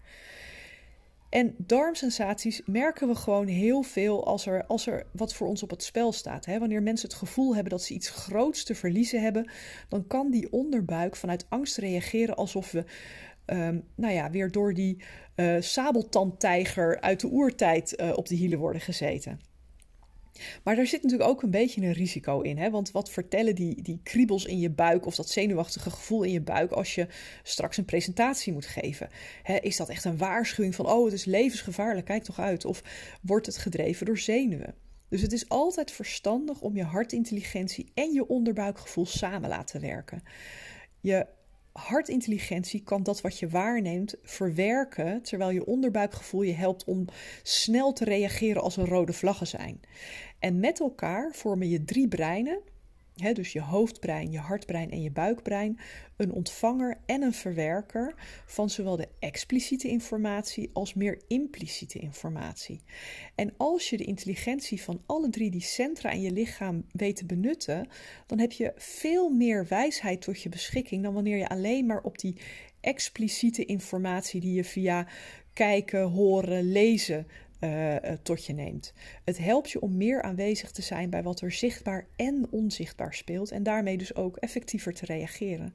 En 1.29 1.55
darmsensaties 1.59 2.63
merken 2.65 3.09
we 3.09 3.15
gewoon 3.15 3.47
heel 3.47 3.83
veel 3.83 4.27
als 4.27 4.47
er, 4.47 4.67
als 4.67 4.87
er 4.87 5.07
wat 5.13 5.35
voor 5.35 5.49
ons 5.49 5.63
op 5.63 5.71
het 5.71 5.83
spel 5.83 6.13
staat. 6.13 6.45
Hè? 6.45 6.59
Wanneer 6.59 6.83
mensen 6.83 7.09
het 7.09 7.19
gevoel 7.19 7.55
hebben 7.55 7.73
dat 7.73 7.83
ze 7.83 7.95
iets 7.95 8.11
groots 8.11 8.65
te 8.65 8.75
verliezen 8.75 9.23
hebben, 9.23 9.51
dan 9.89 10.07
kan 10.07 10.31
die 10.31 10.53
onderbuik 10.53 11.17
vanuit 11.17 11.47
angst 11.49 11.77
reageren 11.77 12.37
alsof 12.37 12.71
we 12.71 12.85
um, 13.47 13.85
nou 13.95 14.15
ja, 14.15 14.31
weer 14.31 14.51
door 14.51 14.75
die 14.75 15.03
uh, 15.37 15.57
sabeltandtijger 15.61 17.01
uit 17.01 17.21
de 17.21 17.29
oertijd 17.29 18.01
uh, 18.01 18.13
op 18.17 18.27
de 18.27 18.35
hielen 18.35 18.59
worden 18.59 18.81
gezeten. 18.81 19.41
Maar 20.63 20.77
daar 20.77 20.87
zit 20.87 21.03
natuurlijk 21.03 21.31
ook 21.31 21.43
een 21.43 21.51
beetje 21.51 21.83
een 21.83 21.93
risico 21.93 22.41
in. 22.41 22.59
Hè? 22.59 22.71
Want 22.71 22.91
wat 22.91 23.11
vertellen 23.11 23.55
die, 23.55 23.83
die 23.83 24.01
kriebels 24.03 24.45
in 24.45 24.59
je 24.59 24.71
buik 24.71 25.07
of 25.07 25.15
dat 25.15 25.29
zenuwachtige 25.29 25.91
gevoel 25.91 26.23
in 26.23 26.33
je 26.33 26.41
buik 26.41 26.71
als 26.71 26.95
je 26.95 27.07
straks 27.43 27.77
een 27.77 27.85
presentatie 27.85 28.53
moet 28.53 28.67
geven? 28.67 29.09
Hè, 29.43 29.57
is 29.57 29.77
dat 29.77 29.89
echt 29.89 30.05
een 30.05 30.19
waarschuwing 30.19 30.75
van, 30.75 30.87
oh, 30.87 31.05
het 31.05 31.15
is 31.15 31.25
levensgevaarlijk, 31.25 32.07
kijk 32.07 32.25
toch 32.25 32.41
uit? 32.41 32.65
Of 32.65 32.83
wordt 33.23 33.47
het 33.47 33.57
gedreven 33.57 34.07
door 34.07 34.19
zenuwen? 34.19 34.75
Dus 35.09 35.23
het 35.23 35.33
is 35.33 35.49
altijd 35.49 35.91
verstandig 35.91 36.61
om 36.61 36.77
je 36.77 36.85
hartintelligentie 36.85 37.91
en 37.95 38.13
je 38.13 38.27
onderbuikgevoel 38.27 39.07
samen 39.07 39.49
laten 39.49 39.81
werken. 39.81 40.23
Je 41.01 41.27
hartintelligentie 41.79 42.83
kan 42.83 43.03
dat 43.03 43.21
wat 43.21 43.39
je 43.39 43.49
waarneemt 43.49 44.15
verwerken, 44.23 45.23
terwijl 45.23 45.51
je 45.51 45.67
onderbuikgevoel 45.67 46.43
je 46.43 46.53
helpt 46.53 46.85
om 46.85 47.05
snel 47.43 47.93
te 47.93 48.05
reageren 48.05 48.63
als 48.63 48.77
er 48.77 48.89
rode 48.89 49.13
vlaggen 49.13 49.47
zijn. 49.47 49.81
En 50.39 50.61
met 50.61 50.81
elkaar 50.81 51.35
vormen 51.35 51.69
je 51.69 51.85
drie 51.85 52.09
breinen, 52.09 52.61
hè, 53.23 53.33
dus 53.33 53.53
je 53.53 53.61
hoofdbrein, 53.61 54.31
je 54.31 54.39
hartbrein 54.39 54.91
en 54.91 55.03
je 55.03 55.11
buikbrein, 55.11 55.79
een 56.17 56.33
ontvanger 56.33 56.99
en 57.07 57.23
een 57.23 57.33
verwerker 57.33 58.15
van 58.47 58.71
zowel 58.71 58.97
de 58.97 59.09
expliciete 59.19 59.89
informatie 59.89 60.71
als 60.73 60.95
meer 60.95 61.23
impliciete 61.29 61.99
informatie. 61.99 62.83
En 63.35 63.55
als 63.57 63.91
je 63.91 63.97
de 63.97 64.05
intelligentie 64.05 64.83
van 64.83 65.03
alle 65.07 65.31
drie 65.31 65.51
die 65.51 65.61
centra 65.61 66.11
in 66.11 66.21
je 66.21 66.33
lichaam 66.33 66.85
weet 66.93 67.17
te 67.17 67.27
benutten, 67.27 67.89
dan 68.27 68.39
heb 68.39 68.53
je 68.53 68.73
veel 68.77 69.31
meer 69.31 69.67
wijsheid 69.69 70.21
tot 70.21 70.43
je 70.43 70.49
beschikking 70.49 71.03
dan 71.03 71.15
wanneer 71.15 71.37
je 71.37 71.49
alleen 71.49 71.87
maar 71.87 72.03
op 72.03 72.19
die 72.19 72.37
expliciete 72.81 73.65
informatie 73.65 74.41
die 74.41 74.55
je 74.55 74.65
via 74.65 75.07
kijken, 75.53 76.03
horen, 76.03 76.73
lezen 76.73 77.27
uh, 77.61 77.97
tot 78.23 78.45
je 78.45 78.53
neemt. 78.53 78.93
Het 79.25 79.39
helpt 79.39 79.71
je 79.71 79.81
om 79.81 79.97
meer 79.97 80.23
aanwezig 80.23 80.71
te 80.71 80.83
zijn 80.83 81.11
bij 81.11 81.23
wat 81.23 81.41
er 81.41 81.53
zichtbaar 81.53 82.07
en 82.17 82.47
onzichtbaar 82.51 83.15
speelt 83.15 83.51
en 83.51 83.63
daarmee 83.63 83.97
dus 83.97 84.15
ook 84.15 84.37
effectiever 84.37 84.95
te 84.95 85.05
reageren. 85.05 85.75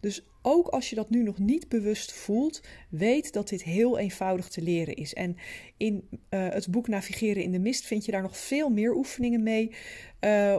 Dus 0.00 0.26
ook 0.42 0.68
als 0.68 0.90
je 0.90 0.96
dat 0.96 1.10
nu 1.10 1.22
nog 1.22 1.38
niet 1.38 1.68
bewust 1.68 2.12
voelt, 2.12 2.62
weet 2.88 3.32
dat 3.32 3.48
dit 3.48 3.62
heel 3.62 3.98
eenvoudig 3.98 4.48
te 4.48 4.62
leren 4.62 4.94
is. 4.94 5.14
En 5.14 5.36
in 5.76 6.08
uh, 6.10 6.48
het 6.48 6.70
boek 6.70 6.88
Navigeren 6.88 7.42
in 7.42 7.52
de 7.52 7.58
Mist 7.58 7.84
vind 7.84 8.04
je 8.04 8.12
daar 8.12 8.22
nog 8.22 8.36
veel 8.36 8.68
meer 8.68 8.94
oefeningen 8.94 9.42
mee 9.42 9.74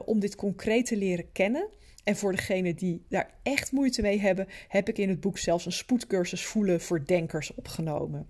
om 0.05 0.19
dit 0.19 0.35
concreet 0.35 0.85
te 0.85 0.97
leren 0.97 1.31
kennen. 1.31 1.69
En 2.07 2.15
voor 2.15 2.31
degenen 2.31 2.75
die 2.75 3.05
daar 3.09 3.33
echt 3.43 3.71
moeite 3.71 4.01
mee 4.01 4.19
hebben, 4.19 4.47
heb 4.67 4.89
ik 4.89 4.97
in 4.97 5.09
het 5.09 5.19
boek 5.19 5.37
zelfs 5.37 5.65
een 5.65 5.71
spoedcursus 5.71 6.45
voelen 6.45 6.81
voor 6.81 7.05
denkers 7.05 7.53
opgenomen. 7.53 8.27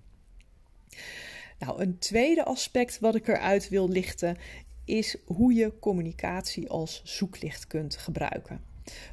Nou, 1.60 1.82
een 1.82 2.00
tweede 2.00 2.46
aspect 2.46 3.00
wat 3.00 3.16
ik 3.16 3.28
eruit 3.28 3.70
wil 3.70 3.90
lichten 3.90 4.38
is 4.86 5.16
hoe 5.26 5.54
je 5.54 5.80
communicatie 5.80 6.70
als 6.70 7.02
zoeklicht 7.04 7.68
kunt 7.68 7.98
gebruiken. 7.98 8.62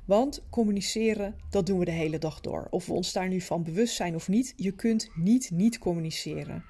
Want 0.04 0.42
communiceren, 0.50 1.34
dat 1.50 1.66
doen 1.66 1.78
we 1.78 1.84
de 1.84 1.90
hele 1.90 2.18
dag 2.18 2.40
door. 2.40 2.66
Of 2.70 2.86
we 2.86 2.92
ons 2.92 3.12
daar 3.12 3.28
nu 3.28 3.40
van 3.40 3.62
bewust 3.62 3.94
zijn 3.94 4.14
of 4.14 4.28
niet, 4.28 4.52
je 4.56 4.72
kunt 4.72 5.08
niet 5.14 5.50
niet 5.50 5.78
communiceren. 5.78 6.64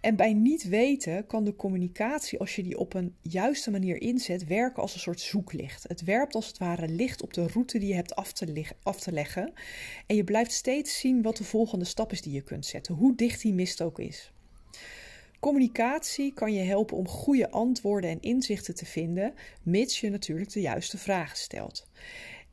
En 0.00 0.16
bij 0.16 0.32
niet 0.32 0.68
weten 0.68 1.26
kan 1.26 1.44
de 1.44 1.56
communicatie, 1.56 2.38
als 2.38 2.56
je 2.56 2.62
die 2.62 2.78
op 2.78 2.94
een 2.94 3.14
juiste 3.20 3.70
manier 3.70 4.00
inzet, 4.00 4.46
werken 4.46 4.82
als 4.82 4.94
een 4.94 5.00
soort 5.00 5.20
zoeklicht. 5.20 5.84
Het 5.88 6.04
werpt 6.04 6.34
als 6.34 6.46
het 6.46 6.58
ware 6.58 6.88
licht 6.88 7.22
op 7.22 7.32
de 7.32 7.46
route 7.46 7.78
die 7.78 7.88
je 7.88 7.94
hebt 7.94 8.14
af 8.14 8.32
te, 8.32 8.66
af 8.82 9.00
te 9.00 9.12
leggen. 9.12 9.52
En 10.06 10.16
je 10.16 10.24
blijft 10.24 10.52
steeds 10.52 10.98
zien 10.98 11.22
wat 11.22 11.36
de 11.36 11.44
volgende 11.44 11.84
stap 11.84 12.12
is 12.12 12.22
die 12.22 12.32
je 12.32 12.42
kunt 12.42 12.66
zetten, 12.66 12.94
hoe 12.94 13.14
dicht 13.14 13.42
die 13.42 13.54
mist 13.54 13.82
ook 13.82 13.98
is. 13.98 14.32
Communicatie 15.40 16.32
kan 16.32 16.52
je 16.52 16.62
helpen 16.62 16.96
om 16.96 17.08
goede 17.08 17.50
antwoorden 17.50 18.10
en 18.10 18.20
inzichten 18.20 18.74
te 18.74 18.86
vinden, 18.86 19.34
mits 19.62 20.00
je 20.00 20.10
natuurlijk 20.10 20.52
de 20.52 20.60
juiste 20.60 20.98
vragen 20.98 21.36
stelt. 21.36 21.86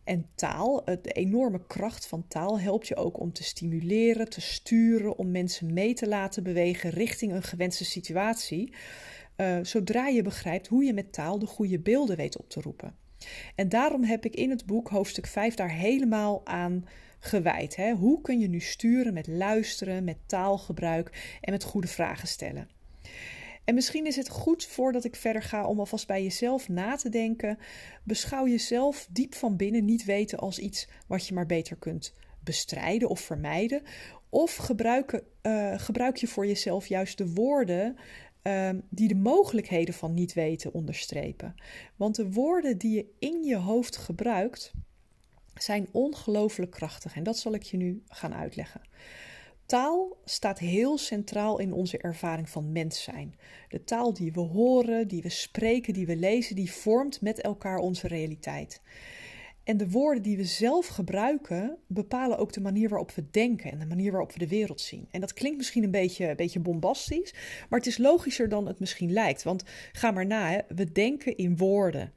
En 0.04 0.26
taal, 0.36 0.86
de 0.86 1.12
enorme 1.12 1.66
kracht 1.68 2.08
van 2.08 2.28
taal, 2.28 2.60
helpt 2.60 2.88
je 2.88 2.96
ook 2.96 3.20
om 3.20 3.34
te 3.34 3.44
stimuleren, 3.44 4.30
te 4.30 4.42
sturen, 4.42 5.18
om 5.18 5.32
mensen 5.32 5.74
mee 5.74 5.94
te 5.94 6.08
laten 6.08 6.44
bewegen 6.44 6.90
richting 6.90 7.32
een 7.32 7.44
gewenste 7.44 7.86
situatie. 7.86 8.74
Uh, 9.38 9.58
zodra 9.62 10.08
je 10.08 10.22
begrijpt 10.22 10.68
hoe 10.68 10.84
je 10.84 10.94
met 10.94 11.14
taal 11.14 11.40
de 11.40 11.46
goede 11.46 11.80
beelden 11.80 12.18
weet 12.18 12.38
op 12.38 12.50
te 12.50 12.62
roepen. 12.62 12.96
En 13.56 13.70
daarom 13.70 14.04
heb 14.04 14.26
ik 14.26 14.36
in 14.36 14.50
het 14.50 14.66
boek 14.66 14.90
hoofdstuk 14.90 15.28
5 15.28 15.56
daar 15.56 15.72
helemaal 15.72 16.46
aan 16.46 16.86
gewijd. 17.24 17.76
Hè? 17.76 17.92
Hoe 17.92 18.22
kun 18.22 18.40
je 18.40 18.48
nu 18.48 18.60
sturen 18.60 19.14
met 19.14 19.28
luisteren, 19.28 20.04
met 20.04 20.18
taalgebruik 20.26 21.38
en 21.42 21.52
met 21.52 21.64
goede 21.64 21.88
vragen 21.88 22.28
stellen? 22.28 22.70
En 23.64 23.76
misschien 23.76 24.06
is 24.06 24.16
het 24.16 24.30
goed 24.30 24.66
voordat 24.66 25.04
ik 25.04 25.16
verder 25.16 25.42
ga 25.42 25.66
om 25.66 25.80
alvast 25.80 26.08
bij 26.08 26.24
jezelf 26.24 26.70
na 26.70 26.96
te 26.96 27.10
denken. 27.10 27.58
Beschouw 28.04 28.48
jezelf 28.48 29.08
diep 29.12 29.36
van 29.36 29.56
binnen 29.56 29.86
niet 29.86 30.06
weten 30.06 30.38
als 30.38 30.60
iets 30.60 30.88
wat 31.08 31.28
je 31.28 31.34
maar 31.34 31.46
beter 31.46 31.76
kunt 31.76 32.14
bestrijden 32.40 33.10
of 33.10 33.20
vermijden. 33.20 33.82
Of 34.30 34.56
gebruik, 34.56 35.24
uh, 35.42 35.80
gebruik 35.80 36.18
je 36.18 36.28
voor 36.28 36.46
jezelf 36.48 36.88
juist 36.88 37.18
de 37.18 37.34
woorden 37.34 37.98
uh, 38.44 38.70
die 38.90 39.08
de 39.08 39.16
mogelijkheden 39.16 39.94
van 39.94 40.14
niet 40.14 40.34
weten 40.34 40.74
onderstrepen. 40.74 41.56
Want 41.96 42.16
de 42.16 42.32
woorden 42.32 42.78
die 42.78 42.96
je 42.96 43.06
in 43.20 43.44
je 43.44 43.56
hoofd 43.56 43.98
gebruikt 43.98 44.74
zijn 45.56 45.88
ongelooflijk 45.92 46.72
krachtig. 46.72 47.16
En 47.16 47.24
dat 47.24 47.38
zal 47.38 47.54
ik 47.54 47.64
je 47.64 47.78
nu 47.78 48.04
gaan 48.08 48.34
uitleggen. 48.34 48.82
Taal 49.66 50.18
staat 50.26 50.60
heel 50.60 50.98
centraal 50.98 51.60
in 51.60 51.74
onze 51.74 51.98
ervaring 51.98 52.50
van 52.50 52.72
mens 52.72 53.04
zijn. 53.04 53.36
De 53.70 53.84
taal 53.84 54.14
die 54.14 54.32
we 54.32 54.40
horen, 54.40 55.08
die 55.08 55.22
we 55.22 55.30
spreken, 55.30 55.94
die 55.94 56.06
we 56.06 56.16
lezen, 56.16 56.56
die 56.56 56.72
vormt 56.72 57.22
met 57.22 57.42
elkaar 57.42 57.78
onze 57.78 58.08
realiteit. 58.08 58.82
En 59.64 59.78
de 59.78 59.90
woorden 59.90 60.24
die 60.24 60.38
we 60.38 60.46
zelf 60.46 60.88
gebruiken 60.88 61.78
bepalen 61.88 62.38
ook 62.38 62.54
de 62.54 62.62
manier 62.62 62.90
waarop 62.90 63.12
we 63.12 63.30
denken 63.32 63.72
en 63.72 63.80
de 63.80 63.86
manier 63.86 64.12
waarop 64.12 64.32
we 64.32 64.40
de 64.40 64.48
wereld 64.48 64.82
zien. 64.82 65.08
En 65.12 65.20
dat 65.20 65.34
klinkt 65.34 65.58
misschien 65.58 65.84
een 65.84 65.92
beetje, 65.92 66.30
een 66.30 66.36
beetje 66.36 66.60
bombastisch, 66.60 67.34
maar 67.70 67.80
het 67.80 67.88
is 67.88 67.98
logischer 67.98 68.50
dan 68.50 68.68
het 68.68 68.80
misschien 68.80 69.12
lijkt. 69.12 69.44
Want 69.44 69.64
ga 69.92 70.12
maar 70.12 70.26
na, 70.26 70.50
hè. 70.50 70.60
we 70.76 70.92
denken 70.92 71.38
in 71.38 71.58
woorden. 71.58 72.14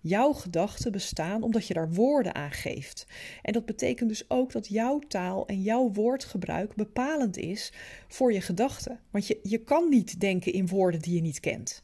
Jouw 0.00 0.32
gedachten 0.32 0.92
bestaan 0.92 1.42
omdat 1.42 1.66
je 1.66 1.74
daar 1.74 1.90
woorden 1.90 2.34
aan 2.34 2.52
geeft. 2.52 3.06
En 3.42 3.52
dat 3.52 3.66
betekent 3.66 4.08
dus 4.08 4.30
ook 4.30 4.52
dat 4.52 4.68
jouw 4.68 4.98
taal 4.98 5.46
en 5.46 5.62
jouw 5.62 5.90
woordgebruik 5.92 6.74
bepalend 6.74 7.36
is 7.36 7.72
voor 8.08 8.32
je 8.32 8.40
gedachten. 8.40 9.00
Want 9.10 9.26
je, 9.26 9.38
je 9.42 9.58
kan 9.58 9.88
niet 9.88 10.20
denken 10.20 10.52
in 10.52 10.68
woorden 10.68 11.00
die 11.00 11.14
je 11.14 11.20
niet 11.20 11.40
kent. 11.40 11.82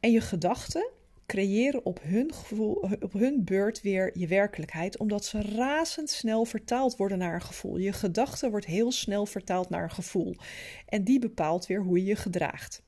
En 0.00 0.10
je 0.10 0.20
gedachten 0.20 0.90
creëren 1.26 1.84
op 1.84 2.00
hun, 2.02 2.32
gevoel, 2.34 2.74
op 3.00 3.12
hun 3.12 3.44
beurt 3.44 3.82
weer 3.82 4.18
je 4.18 4.26
werkelijkheid, 4.26 4.98
omdat 4.98 5.24
ze 5.24 5.42
razendsnel 5.42 6.44
vertaald 6.44 6.96
worden 6.96 7.18
naar 7.18 7.34
een 7.34 7.42
gevoel. 7.42 7.76
Je 7.76 7.92
gedachte 7.92 8.50
wordt 8.50 8.66
heel 8.66 8.92
snel 8.92 9.26
vertaald 9.26 9.68
naar 9.68 9.82
een 9.82 9.90
gevoel. 9.90 10.34
En 10.86 11.04
die 11.04 11.18
bepaalt 11.18 11.66
weer 11.66 11.82
hoe 11.82 11.98
je 11.98 12.04
je 12.04 12.16
gedraagt. 12.16 12.82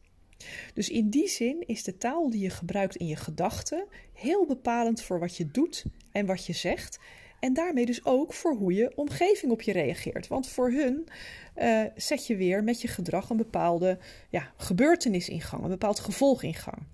Dus 0.75 0.89
in 0.89 1.11
die 1.11 1.29
zin 1.29 1.67
is 1.67 1.83
de 1.83 1.99
taal 1.99 2.31
die 2.31 2.41
je 2.41 2.51
gebruikt 2.51 2.97
in 2.97 3.07
je 3.07 3.17
gedachten 3.17 3.87
heel 4.13 4.47
bepalend 4.47 5.03
voor 5.03 5.19
wat 5.19 5.37
je 5.37 5.51
doet 5.51 5.85
en 6.13 6.27
wat 6.27 6.47
je 6.47 6.53
zegt. 6.53 6.99
En 7.41 7.55
daarmee 7.55 7.87
dus 7.87 8.05
ook 8.05 8.33
voor 8.33 8.55
hoe 8.55 8.73
je 8.73 8.97
omgeving 8.97 9.53
op 9.53 9.63
je 9.63 9.73
reageert. 9.73 10.29
Want 10.29 10.49
voor 10.49 10.71
hun 10.71 11.09
uh, 11.57 11.83
zet 11.97 12.27
je 12.27 12.37
weer 12.37 12.65
met 12.65 12.81
je 12.81 12.89
gedrag 12.89 13.31
een 13.31 13.37
bepaalde 13.37 13.99
ja, 14.31 14.53
gebeurtenis 14.57 15.29
in 15.29 15.41
gang, 15.41 15.63
een 15.63 15.69
bepaald 15.69 16.01
gevolg 16.01 16.43
in 16.43 16.55
gang. 16.55 16.87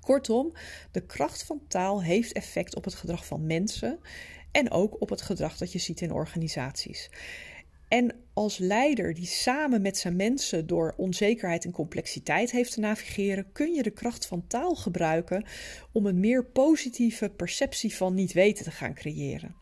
Kortom, 0.00 0.52
de 0.90 1.06
kracht 1.06 1.42
van 1.42 1.60
taal 1.68 2.02
heeft 2.02 2.32
effect 2.32 2.76
op 2.76 2.84
het 2.84 2.94
gedrag 2.94 3.26
van 3.26 3.46
mensen 3.46 3.98
en 4.52 4.70
ook 4.70 5.00
op 5.00 5.08
het 5.08 5.22
gedrag 5.22 5.56
dat 5.56 5.72
je 5.72 5.78
ziet 5.78 6.00
in 6.00 6.12
organisaties. 6.12 7.10
En 7.92 8.14
als 8.34 8.58
leider 8.58 9.14
die 9.14 9.26
samen 9.26 9.82
met 9.82 9.98
zijn 9.98 10.16
mensen 10.16 10.66
door 10.66 10.94
onzekerheid 10.96 11.64
en 11.64 11.70
complexiteit 11.70 12.50
heeft 12.50 12.72
te 12.72 12.80
navigeren, 12.80 13.52
kun 13.52 13.72
je 13.72 13.82
de 13.82 13.90
kracht 13.90 14.26
van 14.26 14.46
taal 14.46 14.74
gebruiken 14.74 15.44
om 15.92 16.06
een 16.06 16.20
meer 16.20 16.44
positieve 16.44 17.30
perceptie 17.30 17.94
van 17.94 18.14
niet 18.14 18.32
weten 18.32 18.64
te 18.64 18.70
gaan 18.70 18.94
creëren. 18.94 19.61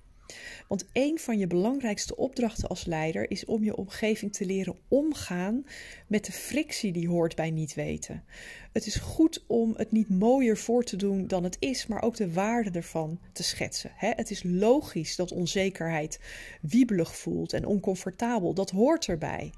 Want 0.68 0.86
een 0.92 1.18
van 1.18 1.38
je 1.38 1.46
belangrijkste 1.46 2.16
opdrachten 2.16 2.68
als 2.68 2.84
leider 2.84 3.30
is 3.30 3.44
om 3.44 3.64
je 3.64 3.76
omgeving 3.76 4.32
te 4.32 4.46
leren 4.46 4.78
omgaan 4.88 5.66
met 6.06 6.24
de 6.24 6.32
frictie 6.32 6.92
die 6.92 7.08
hoort 7.08 7.34
bij 7.34 7.50
niet 7.50 7.74
weten. 7.74 8.24
Het 8.72 8.86
is 8.86 8.96
goed 8.96 9.44
om 9.46 9.74
het 9.76 9.92
niet 9.92 10.08
mooier 10.08 10.56
voor 10.56 10.84
te 10.84 10.96
doen 10.96 11.26
dan 11.26 11.44
het 11.44 11.56
is, 11.58 11.86
maar 11.86 12.02
ook 12.02 12.16
de 12.16 12.32
waarde 12.32 12.70
ervan 12.70 13.20
te 13.32 13.42
schetsen. 13.42 13.90
Het 13.94 14.30
is 14.30 14.42
logisch 14.42 15.16
dat 15.16 15.32
onzekerheid 15.32 16.20
wiebelig 16.60 17.16
voelt 17.16 17.52
en 17.52 17.64
oncomfortabel. 17.64 18.54
Dat 18.54 18.70
hoort 18.70 19.06
erbij. 19.06 19.52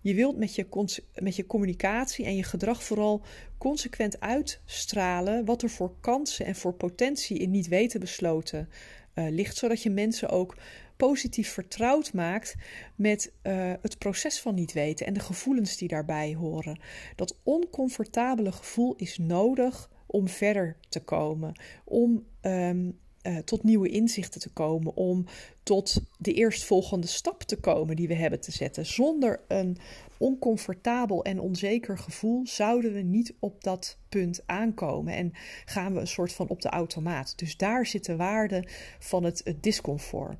Je 0.00 0.14
wilt 0.14 0.36
met 0.36 0.54
je, 0.54 0.66
met 1.14 1.36
je 1.36 1.46
communicatie 1.46 2.24
en 2.24 2.36
je 2.36 2.42
gedrag 2.42 2.84
vooral 2.84 3.22
consequent 3.58 4.20
uitstralen 4.20 5.44
wat 5.44 5.62
er 5.62 5.70
voor 5.70 5.94
kansen 6.00 6.46
en 6.46 6.54
voor 6.54 6.72
potentie 6.74 7.38
in 7.38 7.50
niet 7.50 7.68
weten 7.68 8.00
besloten 8.00 8.68
uh, 9.14 9.30
ligt, 9.30 9.56
zodat 9.56 9.82
je 9.82 9.90
mensen 9.90 10.28
ook 10.28 10.56
positief 10.96 11.52
vertrouwd 11.52 12.12
maakt 12.12 12.54
met 12.94 13.32
uh, 13.42 13.72
het 13.82 13.98
proces 13.98 14.40
van 14.40 14.54
niet 14.54 14.72
weten 14.72 15.06
en 15.06 15.14
de 15.14 15.20
gevoelens 15.20 15.76
die 15.76 15.88
daarbij 15.88 16.34
horen. 16.34 16.78
Dat 17.16 17.38
oncomfortabele 17.42 18.52
gevoel 18.52 18.94
is 18.96 19.18
nodig 19.18 19.90
om 20.06 20.28
verder 20.28 20.76
te 20.88 21.00
komen, 21.00 21.52
om 21.84 22.26
um, 22.42 22.98
uh, 23.26 23.38
tot 23.38 23.62
nieuwe 23.62 23.88
inzichten 23.88 24.40
te 24.40 24.50
komen, 24.50 24.96
om 24.96 25.24
tot 25.62 26.02
de 26.18 26.32
eerstvolgende 26.32 27.06
stap 27.06 27.42
te 27.42 27.56
komen 27.56 27.96
die 27.96 28.08
we 28.08 28.14
hebben 28.14 28.40
te 28.40 28.52
zetten. 28.52 28.86
Zonder 28.86 29.40
een 29.48 29.76
oncomfortabel 30.18 31.24
en 31.24 31.40
onzeker 31.40 31.98
gevoel 31.98 32.46
zouden 32.46 32.92
we 32.92 33.00
niet 33.00 33.34
op 33.38 33.62
dat 33.64 33.98
punt 34.08 34.42
aankomen 34.46 35.14
en 35.14 35.32
gaan 35.64 35.94
we 35.94 36.00
een 36.00 36.06
soort 36.06 36.32
van 36.32 36.48
op 36.48 36.62
de 36.62 36.68
automaat. 36.68 37.38
Dus 37.38 37.56
daar 37.56 37.86
zit 37.86 38.04
de 38.04 38.16
waarde 38.16 38.64
van 38.98 39.24
het 39.24 39.54
discomfort. 39.60 40.36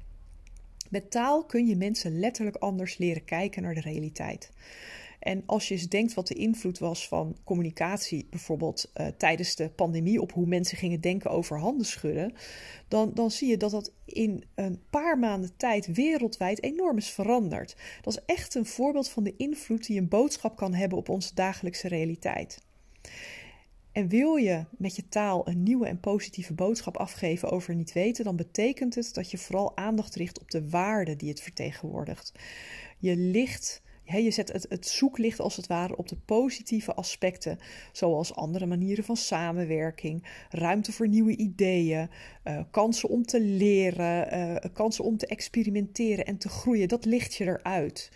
Met 0.90 1.10
taal 1.10 1.44
kun 1.44 1.66
je 1.66 1.76
mensen 1.76 2.18
letterlijk 2.18 2.56
anders 2.56 2.98
leren 2.98 3.24
kijken 3.24 3.62
naar 3.62 3.74
de 3.74 3.80
realiteit. 3.80 4.50
En 5.24 5.42
als 5.46 5.68
je 5.68 5.74
eens 5.74 5.88
denkt 5.88 6.14
wat 6.14 6.26
de 6.26 6.34
invloed 6.34 6.78
was 6.78 7.08
van 7.08 7.36
communicatie, 7.44 8.26
bijvoorbeeld 8.30 8.90
uh, 8.94 9.06
tijdens 9.06 9.54
de 9.54 9.68
pandemie, 9.68 10.20
op 10.20 10.32
hoe 10.32 10.46
mensen 10.46 10.78
gingen 10.78 11.00
denken 11.00 11.30
over 11.30 11.58
handen 11.58 11.86
schudden, 11.86 12.34
dan, 12.88 13.10
dan 13.14 13.30
zie 13.30 13.48
je 13.48 13.56
dat 13.56 13.70
dat 13.70 13.92
in 14.04 14.44
een 14.54 14.82
paar 14.90 15.18
maanden 15.18 15.56
tijd 15.56 15.86
wereldwijd 15.86 16.62
enorm 16.62 16.96
is 16.96 17.10
veranderd. 17.10 17.76
Dat 18.02 18.12
is 18.12 18.22
echt 18.26 18.54
een 18.54 18.66
voorbeeld 18.66 19.08
van 19.08 19.24
de 19.24 19.34
invloed 19.36 19.86
die 19.86 20.00
een 20.00 20.08
boodschap 20.08 20.56
kan 20.56 20.74
hebben 20.74 20.98
op 20.98 21.08
onze 21.08 21.34
dagelijkse 21.34 21.88
realiteit. 21.88 22.62
En 23.92 24.08
wil 24.08 24.36
je 24.36 24.64
met 24.78 24.96
je 24.96 25.08
taal 25.08 25.48
een 25.48 25.62
nieuwe 25.62 25.86
en 25.86 26.00
positieve 26.00 26.52
boodschap 26.52 26.96
afgeven 26.96 27.50
over 27.50 27.74
niet 27.74 27.92
weten, 27.92 28.24
dan 28.24 28.36
betekent 28.36 28.94
het 28.94 29.14
dat 29.14 29.30
je 29.30 29.38
vooral 29.38 29.76
aandacht 29.76 30.14
richt 30.14 30.40
op 30.40 30.50
de 30.50 30.68
waarden 30.68 31.18
die 31.18 31.28
het 31.28 31.40
vertegenwoordigt. 31.40 32.32
Je 32.98 33.16
licht 33.16 33.82
je 34.04 34.30
zet 34.30 34.52
het, 34.52 34.66
het 34.68 34.86
zoeklicht 34.86 35.40
als 35.40 35.56
het 35.56 35.66
ware 35.66 35.96
op 35.96 36.08
de 36.08 36.16
positieve 36.16 36.94
aspecten, 36.94 37.58
zoals 37.92 38.34
andere 38.34 38.66
manieren 38.66 39.04
van 39.04 39.16
samenwerking, 39.16 40.26
ruimte 40.50 40.92
voor 40.92 41.08
nieuwe 41.08 41.36
ideeën, 41.36 42.10
uh, 42.44 42.60
kansen 42.70 43.08
om 43.08 43.24
te 43.24 43.40
leren, 43.40 44.34
uh, 44.34 44.72
kansen 44.72 45.04
om 45.04 45.16
te 45.16 45.26
experimenteren 45.26 46.24
en 46.24 46.38
te 46.38 46.48
groeien. 46.48 46.88
Dat 46.88 47.04
licht 47.04 47.34
je 47.34 47.44
eruit. 47.44 48.10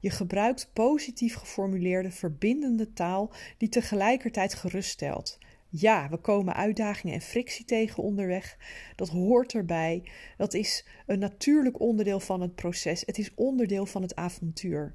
Je 0.00 0.10
gebruikt 0.10 0.70
positief 0.72 1.34
geformuleerde, 1.34 2.10
verbindende 2.10 2.92
taal 2.92 3.32
die 3.56 3.68
tegelijkertijd 3.68 4.54
geruststelt. 4.54 5.38
Ja, 5.70 6.08
we 6.08 6.16
komen 6.16 6.54
uitdagingen 6.54 7.14
en 7.14 7.20
frictie 7.20 7.64
tegen 7.64 8.02
onderweg. 8.02 8.56
Dat 8.96 9.08
hoort 9.08 9.54
erbij. 9.54 10.02
Dat 10.36 10.54
is 10.54 10.86
een 11.06 11.18
natuurlijk 11.18 11.80
onderdeel 11.80 12.20
van 12.20 12.40
het 12.40 12.54
proces. 12.54 13.02
Het 13.06 13.18
is 13.18 13.34
onderdeel 13.34 13.86
van 13.86 14.02
het 14.02 14.16
avontuur. 14.16 14.94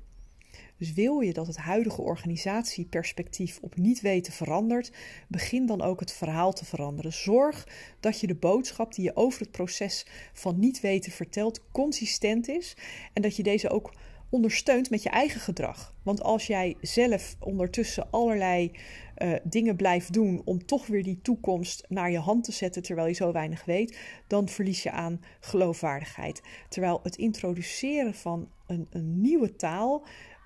Dus 0.78 0.94
wil 0.94 1.20
je 1.20 1.34
dat 1.34 1.48
het 1.48 1.58
huidige 1.58 2.02
organisatieperspectief 2.02 3.60
op 3.62 3.76
niet 3.76 4.02
weten 4.02 4.34
verandert, 4.34 4.92
begin 5.28 5.66
dan 5.66 5.82
ook 5.82 6.00
het 6.00 6.12
verhaal 6.12 6.54
te 6.54 6.66
veranderen. 6.66 7.14
Zorg 7.14 7.68
dat 8.00 8.20
je 8.20 8.28
de 8.28 8.36
boodschap 8.36 8.94
die 8.94 9.04
je 9.04 9.16
over 9.16 9.42
het 9.42 9.52
proces 9.52 10.06
van 10.34 10.60
niet 10.60 10.80
weten 10.80 11.12
vertelt 11.12 11.62
consistent 11.72 12.48
is 12.48 12.76
en 13.14 13.22
dat 13.22 13.36
je 13.36 13.44
deze 13.44 13.70
ook 13.70 13.94
ondersteunt 14.34 14.90
met 14.90 15.04
je 15.04 15.10
eigen 15.10 15.42
gedrag. 15.42 15.94
Want 16.04 16.24
als 16.24 16.48
jij 16.48 16.76
zelf 16.82 17.36
ondertussen 17.40 18.12
allerlei 18.12 18.72
uh, 19.18 19.34
dingen 19.44 19.76
blijft 19.76 20.14
doen 20.14 20.42
om 20.46 20.66
toch 20.66 20.88
weer 20.88 21.04
die 21.04 21.22
toekomst 21.22 21.86
naar 21.90 22.12
je 22.12 22.20
hand 22.20 22.44
te 22.44 22.52
zetten 22.52 22.84
terwijl 22.84 23.08
je 23.08 23.14
zo 23.14 23.32
weinig 23.32 23.66
weet, 23.66 23.98
dan 24.28 24.50
verlies 24.50 24.84
je 24.84 24.92
aan 24.92 25.22
geloofwaardigheid. 25.40 26.42
Terwijl 26.70 27.00
het 27.04 27.16
introduceren 27.16 28.14
van 28.14 28.50
een, 28.68 28.88
een 28.90 29.22
nieuwe 29.22 29.56
taal 29.56 30.06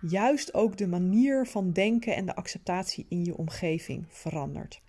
juist 0.09 0.53
ook 0.53 0.77
de 0.77 0.87
manier 0.87 1.47
van 1.47 1.71
denken 1.71 2.15
en 2.15 2.25
de 2.25 2.35
acceptatie 2.35 3.05
in 3.09 3.25
je 3.25 3.37
omgeving 3.37 4.05
verandert. 4.09 4.81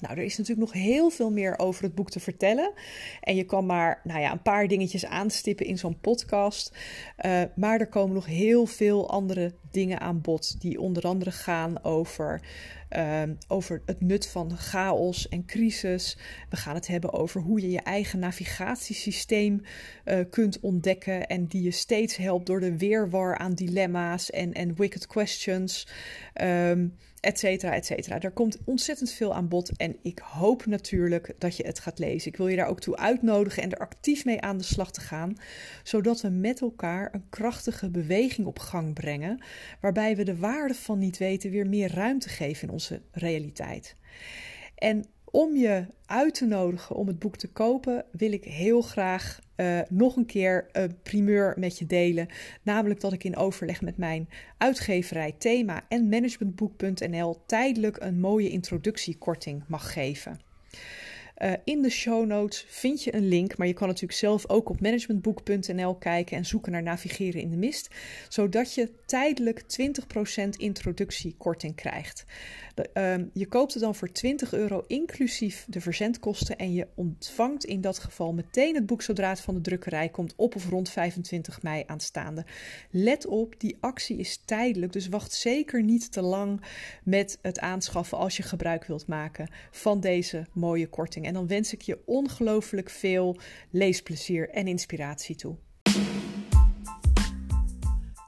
Nou, 0.00 0.16
er 0.16 0.24
is 0.24 0.36
natuurlijk 0.36 0.72
nog 0.72 0.82
heel 0.82 1.10
veel 1.10 1.30
meer 1.30 1.58
over 1.58 1.82
het 1.84 1.94
boek 1.94 2.10
te 2.10 2.20
vertellen. 2.20 2.72
En 3.20 3.36
je 3.36 3.44
kan 3.44 3.66
maar 3.66 4.00
nou 4.04 4.20
ja, 4.20 4.32
een 4.32 4.42
paar 4.42 4.68
dingetjes 4.68 5.06
aanstippen 5.06 5.66
in 5.66 5.78
zo'n 5.78 6.00
podcast. 6.00 6.76
Uh, 7.26 7.42
maar 7.56 7.80
er 7.80 7.88
komen 7.88 8.14
nog 8.14 8.26
heel 8.26 8.66
veel 8.66 9.10
andere 9.10 9.54
dingen 9.70 10.00
aan 10.00 10.20
bod. 10.20 10.60
Die 10.60 10.80
onder 10.80 11.02
andere 11.02 11.30
gaan 11.30 11.84
over, 11.84 12.40
uh, 12.96 13.22
over 13.48 13.82
het 13.86 14.00
nut 14.00 14.28
van 14.28 14.56
chaos 14.56 15.28
en 15.28 15.44
crisis. 15.44 16.18
We 16.50 16.56
gaan 16.56 16.74
het 16.74 16.86
hebben 16.86 17.12
over 17.12 17.40
hoe 17.40 17.60
je 17.60 17.70
je 17.70 17.80
eigen 17.80 18.18
navigatiesysteem 18.18 19.62
uh, 20.04 20.18
kunt 20.30 20.60
ontdekken. 20.60 21.26
En 21.26 21.46
die 21.46 21.62
je 21.62 21.70
steeds 21.70 22.16
helpt 22.16 22.46
door 22.46 22.60
de 22.60 22.78
weerwar 22.78 23.38
aan 23.38 23.54
dilemma's 23.54 24.30
en, 24.30 24.52
en 24.52 24.74
wicked 24.74 25.06
questions. 25.06 25.88
Um, 26.42 26.96
et 27.24 27.38
cetera, 27.38 27.74
et. 27.74 28.24
Er 28.24 28.30
komt 28.30 28.58
ontzettend 28.64 29.10
veel 29.10 29.34
aan 29.34 29.48
bod 29.48 29.76
en 29.76 29.96
ik 30.02 30.18
hoop 30.18 30.66
natuurlijk 30.66 31.34
dat 31.38 31.56
je 31.56 31.66
het 31.66 31.78
gaat 31.78 31.98
lezen. 31.98 32.30
Ik 32.30 32.36
wil 32.36 32.48
je 32.48 32.56
daar 32.56 32.68
ook 32.68 32.80
toe 32.80 32.96
uitnodigen 32.96 33.62
en 33.62 33.70
er 33.70 33.78
actief 33.78 34.24
mee 34.24 34.40
aan 34.40 34.58
de 34.58 34.64
slag 34.64 34.92
te 34.92 35.00
gaan, 35.00 35.36
zodat 35.82 36.20
we 36.20 36.28
met 36.28 36.60
elkaar 36.60 37.14
een 37.14 37.28
krachtige 37.30 37.90
beweging 37.90 38.46
op 38.46 38.58
gang 38.58 38.94
brengen, 38.94 39.42
waarbij 39.80 40.16
we 40.16 40.22
de 40.24 40.36
waarde 40.36 40.74
van 40.74 40.98
niet 40.98 41.18
weten 41.18 41.50
weer 41.50 41.68
meer 41.68 41.94
ruimte 41.94 42.28
geven 42.28 42.68
in 42.68 42.72
onze 42.72 43.02
realiteit. 43.12 43.96
En 44.74 45.04
om 45.34 45.56
je 45.56 45.86
uit 46.06 46.34
te 46.34 46.46
nodigen 46.46 46.96
om 46.96 47.06
het 47.06 47.18
boek 47.18 47.36
te 47.36 47.48
kopen, 47.48 48.04
wil 48.10 48.32
ik 48.32 48.44
heel 48.44 48.82
graag 48.82 49.38
uh, 49.56 49.80
nog 49.88 50.16
een 50.16 50.26
keer 50.26 50.66
een 50.72 50.96
primeur 51.02 51.54
met 51.58 51.78
je 51.78 51.86
delen. 51.86 52.28
Namelijk 52.62 53.00
dat 53.00 53.12
ik 53.12 53.24
in 53.24 53.36
overleg 53.36 53.80
met 53.80 53.96
mijn 53.96 54.28
uitgeverij 54.58 55.34
Thema 55.38 55.84
en 55.88 56.08
managementboek.nl 56.08 57.42
tijdelijk 57.46 57.96
een 58.00 58.20
mooie 58.20 58.50
introductiekorting 58.50 59.62
mag 59.66 59.92
geven. 59.92 60.40
Uh, 61.42 61.52
in 61.64 61.82
de 61.82 61.90
show 61.90 62.26
notes 62.26 62.64
vind 62.68 63.02
je 63.02 63.14
een 63.14 63.28
link, 63.28 63.56
maar 63.56 63.66
je 63.66 63.72
kan 63.72 63.88
natuurlijk 63.88 64.18
zelf 64.18 64.48
ook 64.48 64.68
op 64.68 64.80
managementboek.nl 64.80 65.94
kijken 65.94 66.36
en 66.36 66.46
zoeken 66.46 66.72
naar 66.72 66.82
navigeren 66.82 67.40
in 67.40 67.50
de 67.50 67.56
mist, 67.56 67.94
zodat 68.28 68.74
je 68.74 68.90
tijdelijk 69.06 69.62
20% 69.62 70.48
introductiekorting 70.56 71.74
krijgt. 71.74 72.24
Ehm, 72.92 73.24
je 73.32 73.46
koopt 73.46 73.72
het 73.72 73.82
dan 73.82 73.94
voor 73.94 74.12
20 74.12 74.52
euro 74.52 74.84
inclusief 74.86 75.66
de 75.68 75.80
verzendkosten 75.80 76.56
en 76.56 76.72
je 76.72 76.86
ontvangt 76.94 77.64
in 77.64 77.80
dat 77.80 77.98
geval 77.98 78.32
meteen 78.32 78.74
het 78.74 78.86
boek 78.86 79.02
zodra 79.02 79.28
het 79.28 79.40
van 79.40 79.54
de 79.54 79.60
drukkerij 79.60 80.08
komt 80.08 80.32
op 80.36 80.54
of 80.54 80.68
rond 80.68 80.90
25 80.90 81.62
mei 81.62 81.82
aanstaande. 81.86 82.44
Let 82.90 83.26
op, 83.26 83.54
die 83.58 83.76
actie 83.80 84.16
is 84.16 84.40
tijdelijk, 84.44 84.92
dus 84.92 85.08
wacht 85.08 85.32
zeker 85.32 85.82
niet 85.82 86.12
te 86.12 86.22
lang 86.22 86.60
met 87.04 87.38
het 87.42 87.58
aanschaffen 87.58 88.18
als 88.18 88.36
je 88.36 88.42
gebruik 88.42 88.84
wilt 88.84 89.06
maken 89.06 89.48
van 89.70 90.00
deze 90.00 90.46
mooie 90.52 90.86
korting. 90.86 91.23
En 91.24 91.34
dan 91.34 91.46
wens 91.46 91.72
ik 91.72 91.82
je 91.82 91.98
ongelooflijk 92.06 92.90
veel 92.90 93.36
leesplezier 93.70 94.50
en 94.50 94.66
inspiratie 94.66 95.36
toe. 95.36 95.56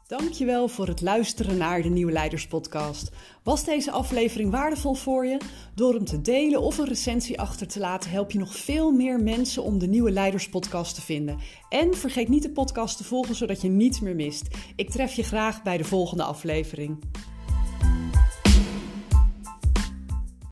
Dankjewel 0.06 0.68
voor 0.68 0.86
het 0.86 1.00
luisteren 1.00 1.56
naar 1.56 1.82
de 1.82 1.88
Nieuwe 1.88 2.12
Leiders 2.12 2.46
Podcast. 2.46 3.10
Was 3.42 3.64
deze 3.64 3.90
aflevering 3.90 4.50
waardevol 4.50 4.94
voor 4.94 5.26
je? 5.26 5.38
Door 5.74 5.94
hem 5.94 6.04
te 6.04 6.20
delen 6.20 6.60
of 6.60 6.78
een 6.78 6.86
recensie 6.86 7.40
achter 7.40 7.66
te 7.68 7.78
laten, 7.78 8.10
help 8.10 8.30
je 8.30 8.38
nog 8.38 8.56
veel 8.56 8.92
meer 8.92 9.20
mensen 9.20 9.62
om 9.62 9.78
de 9.78 9.86
Nieuwe 9.86 10.10
Leiders 10.10 10.48
Podcast 10.48 10.94
te 10.94 11.02
vinden. 11.02 11.38
En 11.68 11.94
vergeet 11.94 12.28
niet 12.28 12.42
de 12.42 12.50
podcast 12.50 12.96
te 12.96 13.04
volgen 13.04 13.34
zodat 13.34 13.60
je 13.60 13.68
niets 13.68 14.00
meer 14.00 14.14
mist. 14.14 14.48
Ik 14.76 14.90
tref 14.90 15.12
je 15.12 15.22
graag 15.22 15.62
bij 15.62 15.76
de 15.76 15.84
volgende 15.84 16.22
aflevering. 16.22 16.98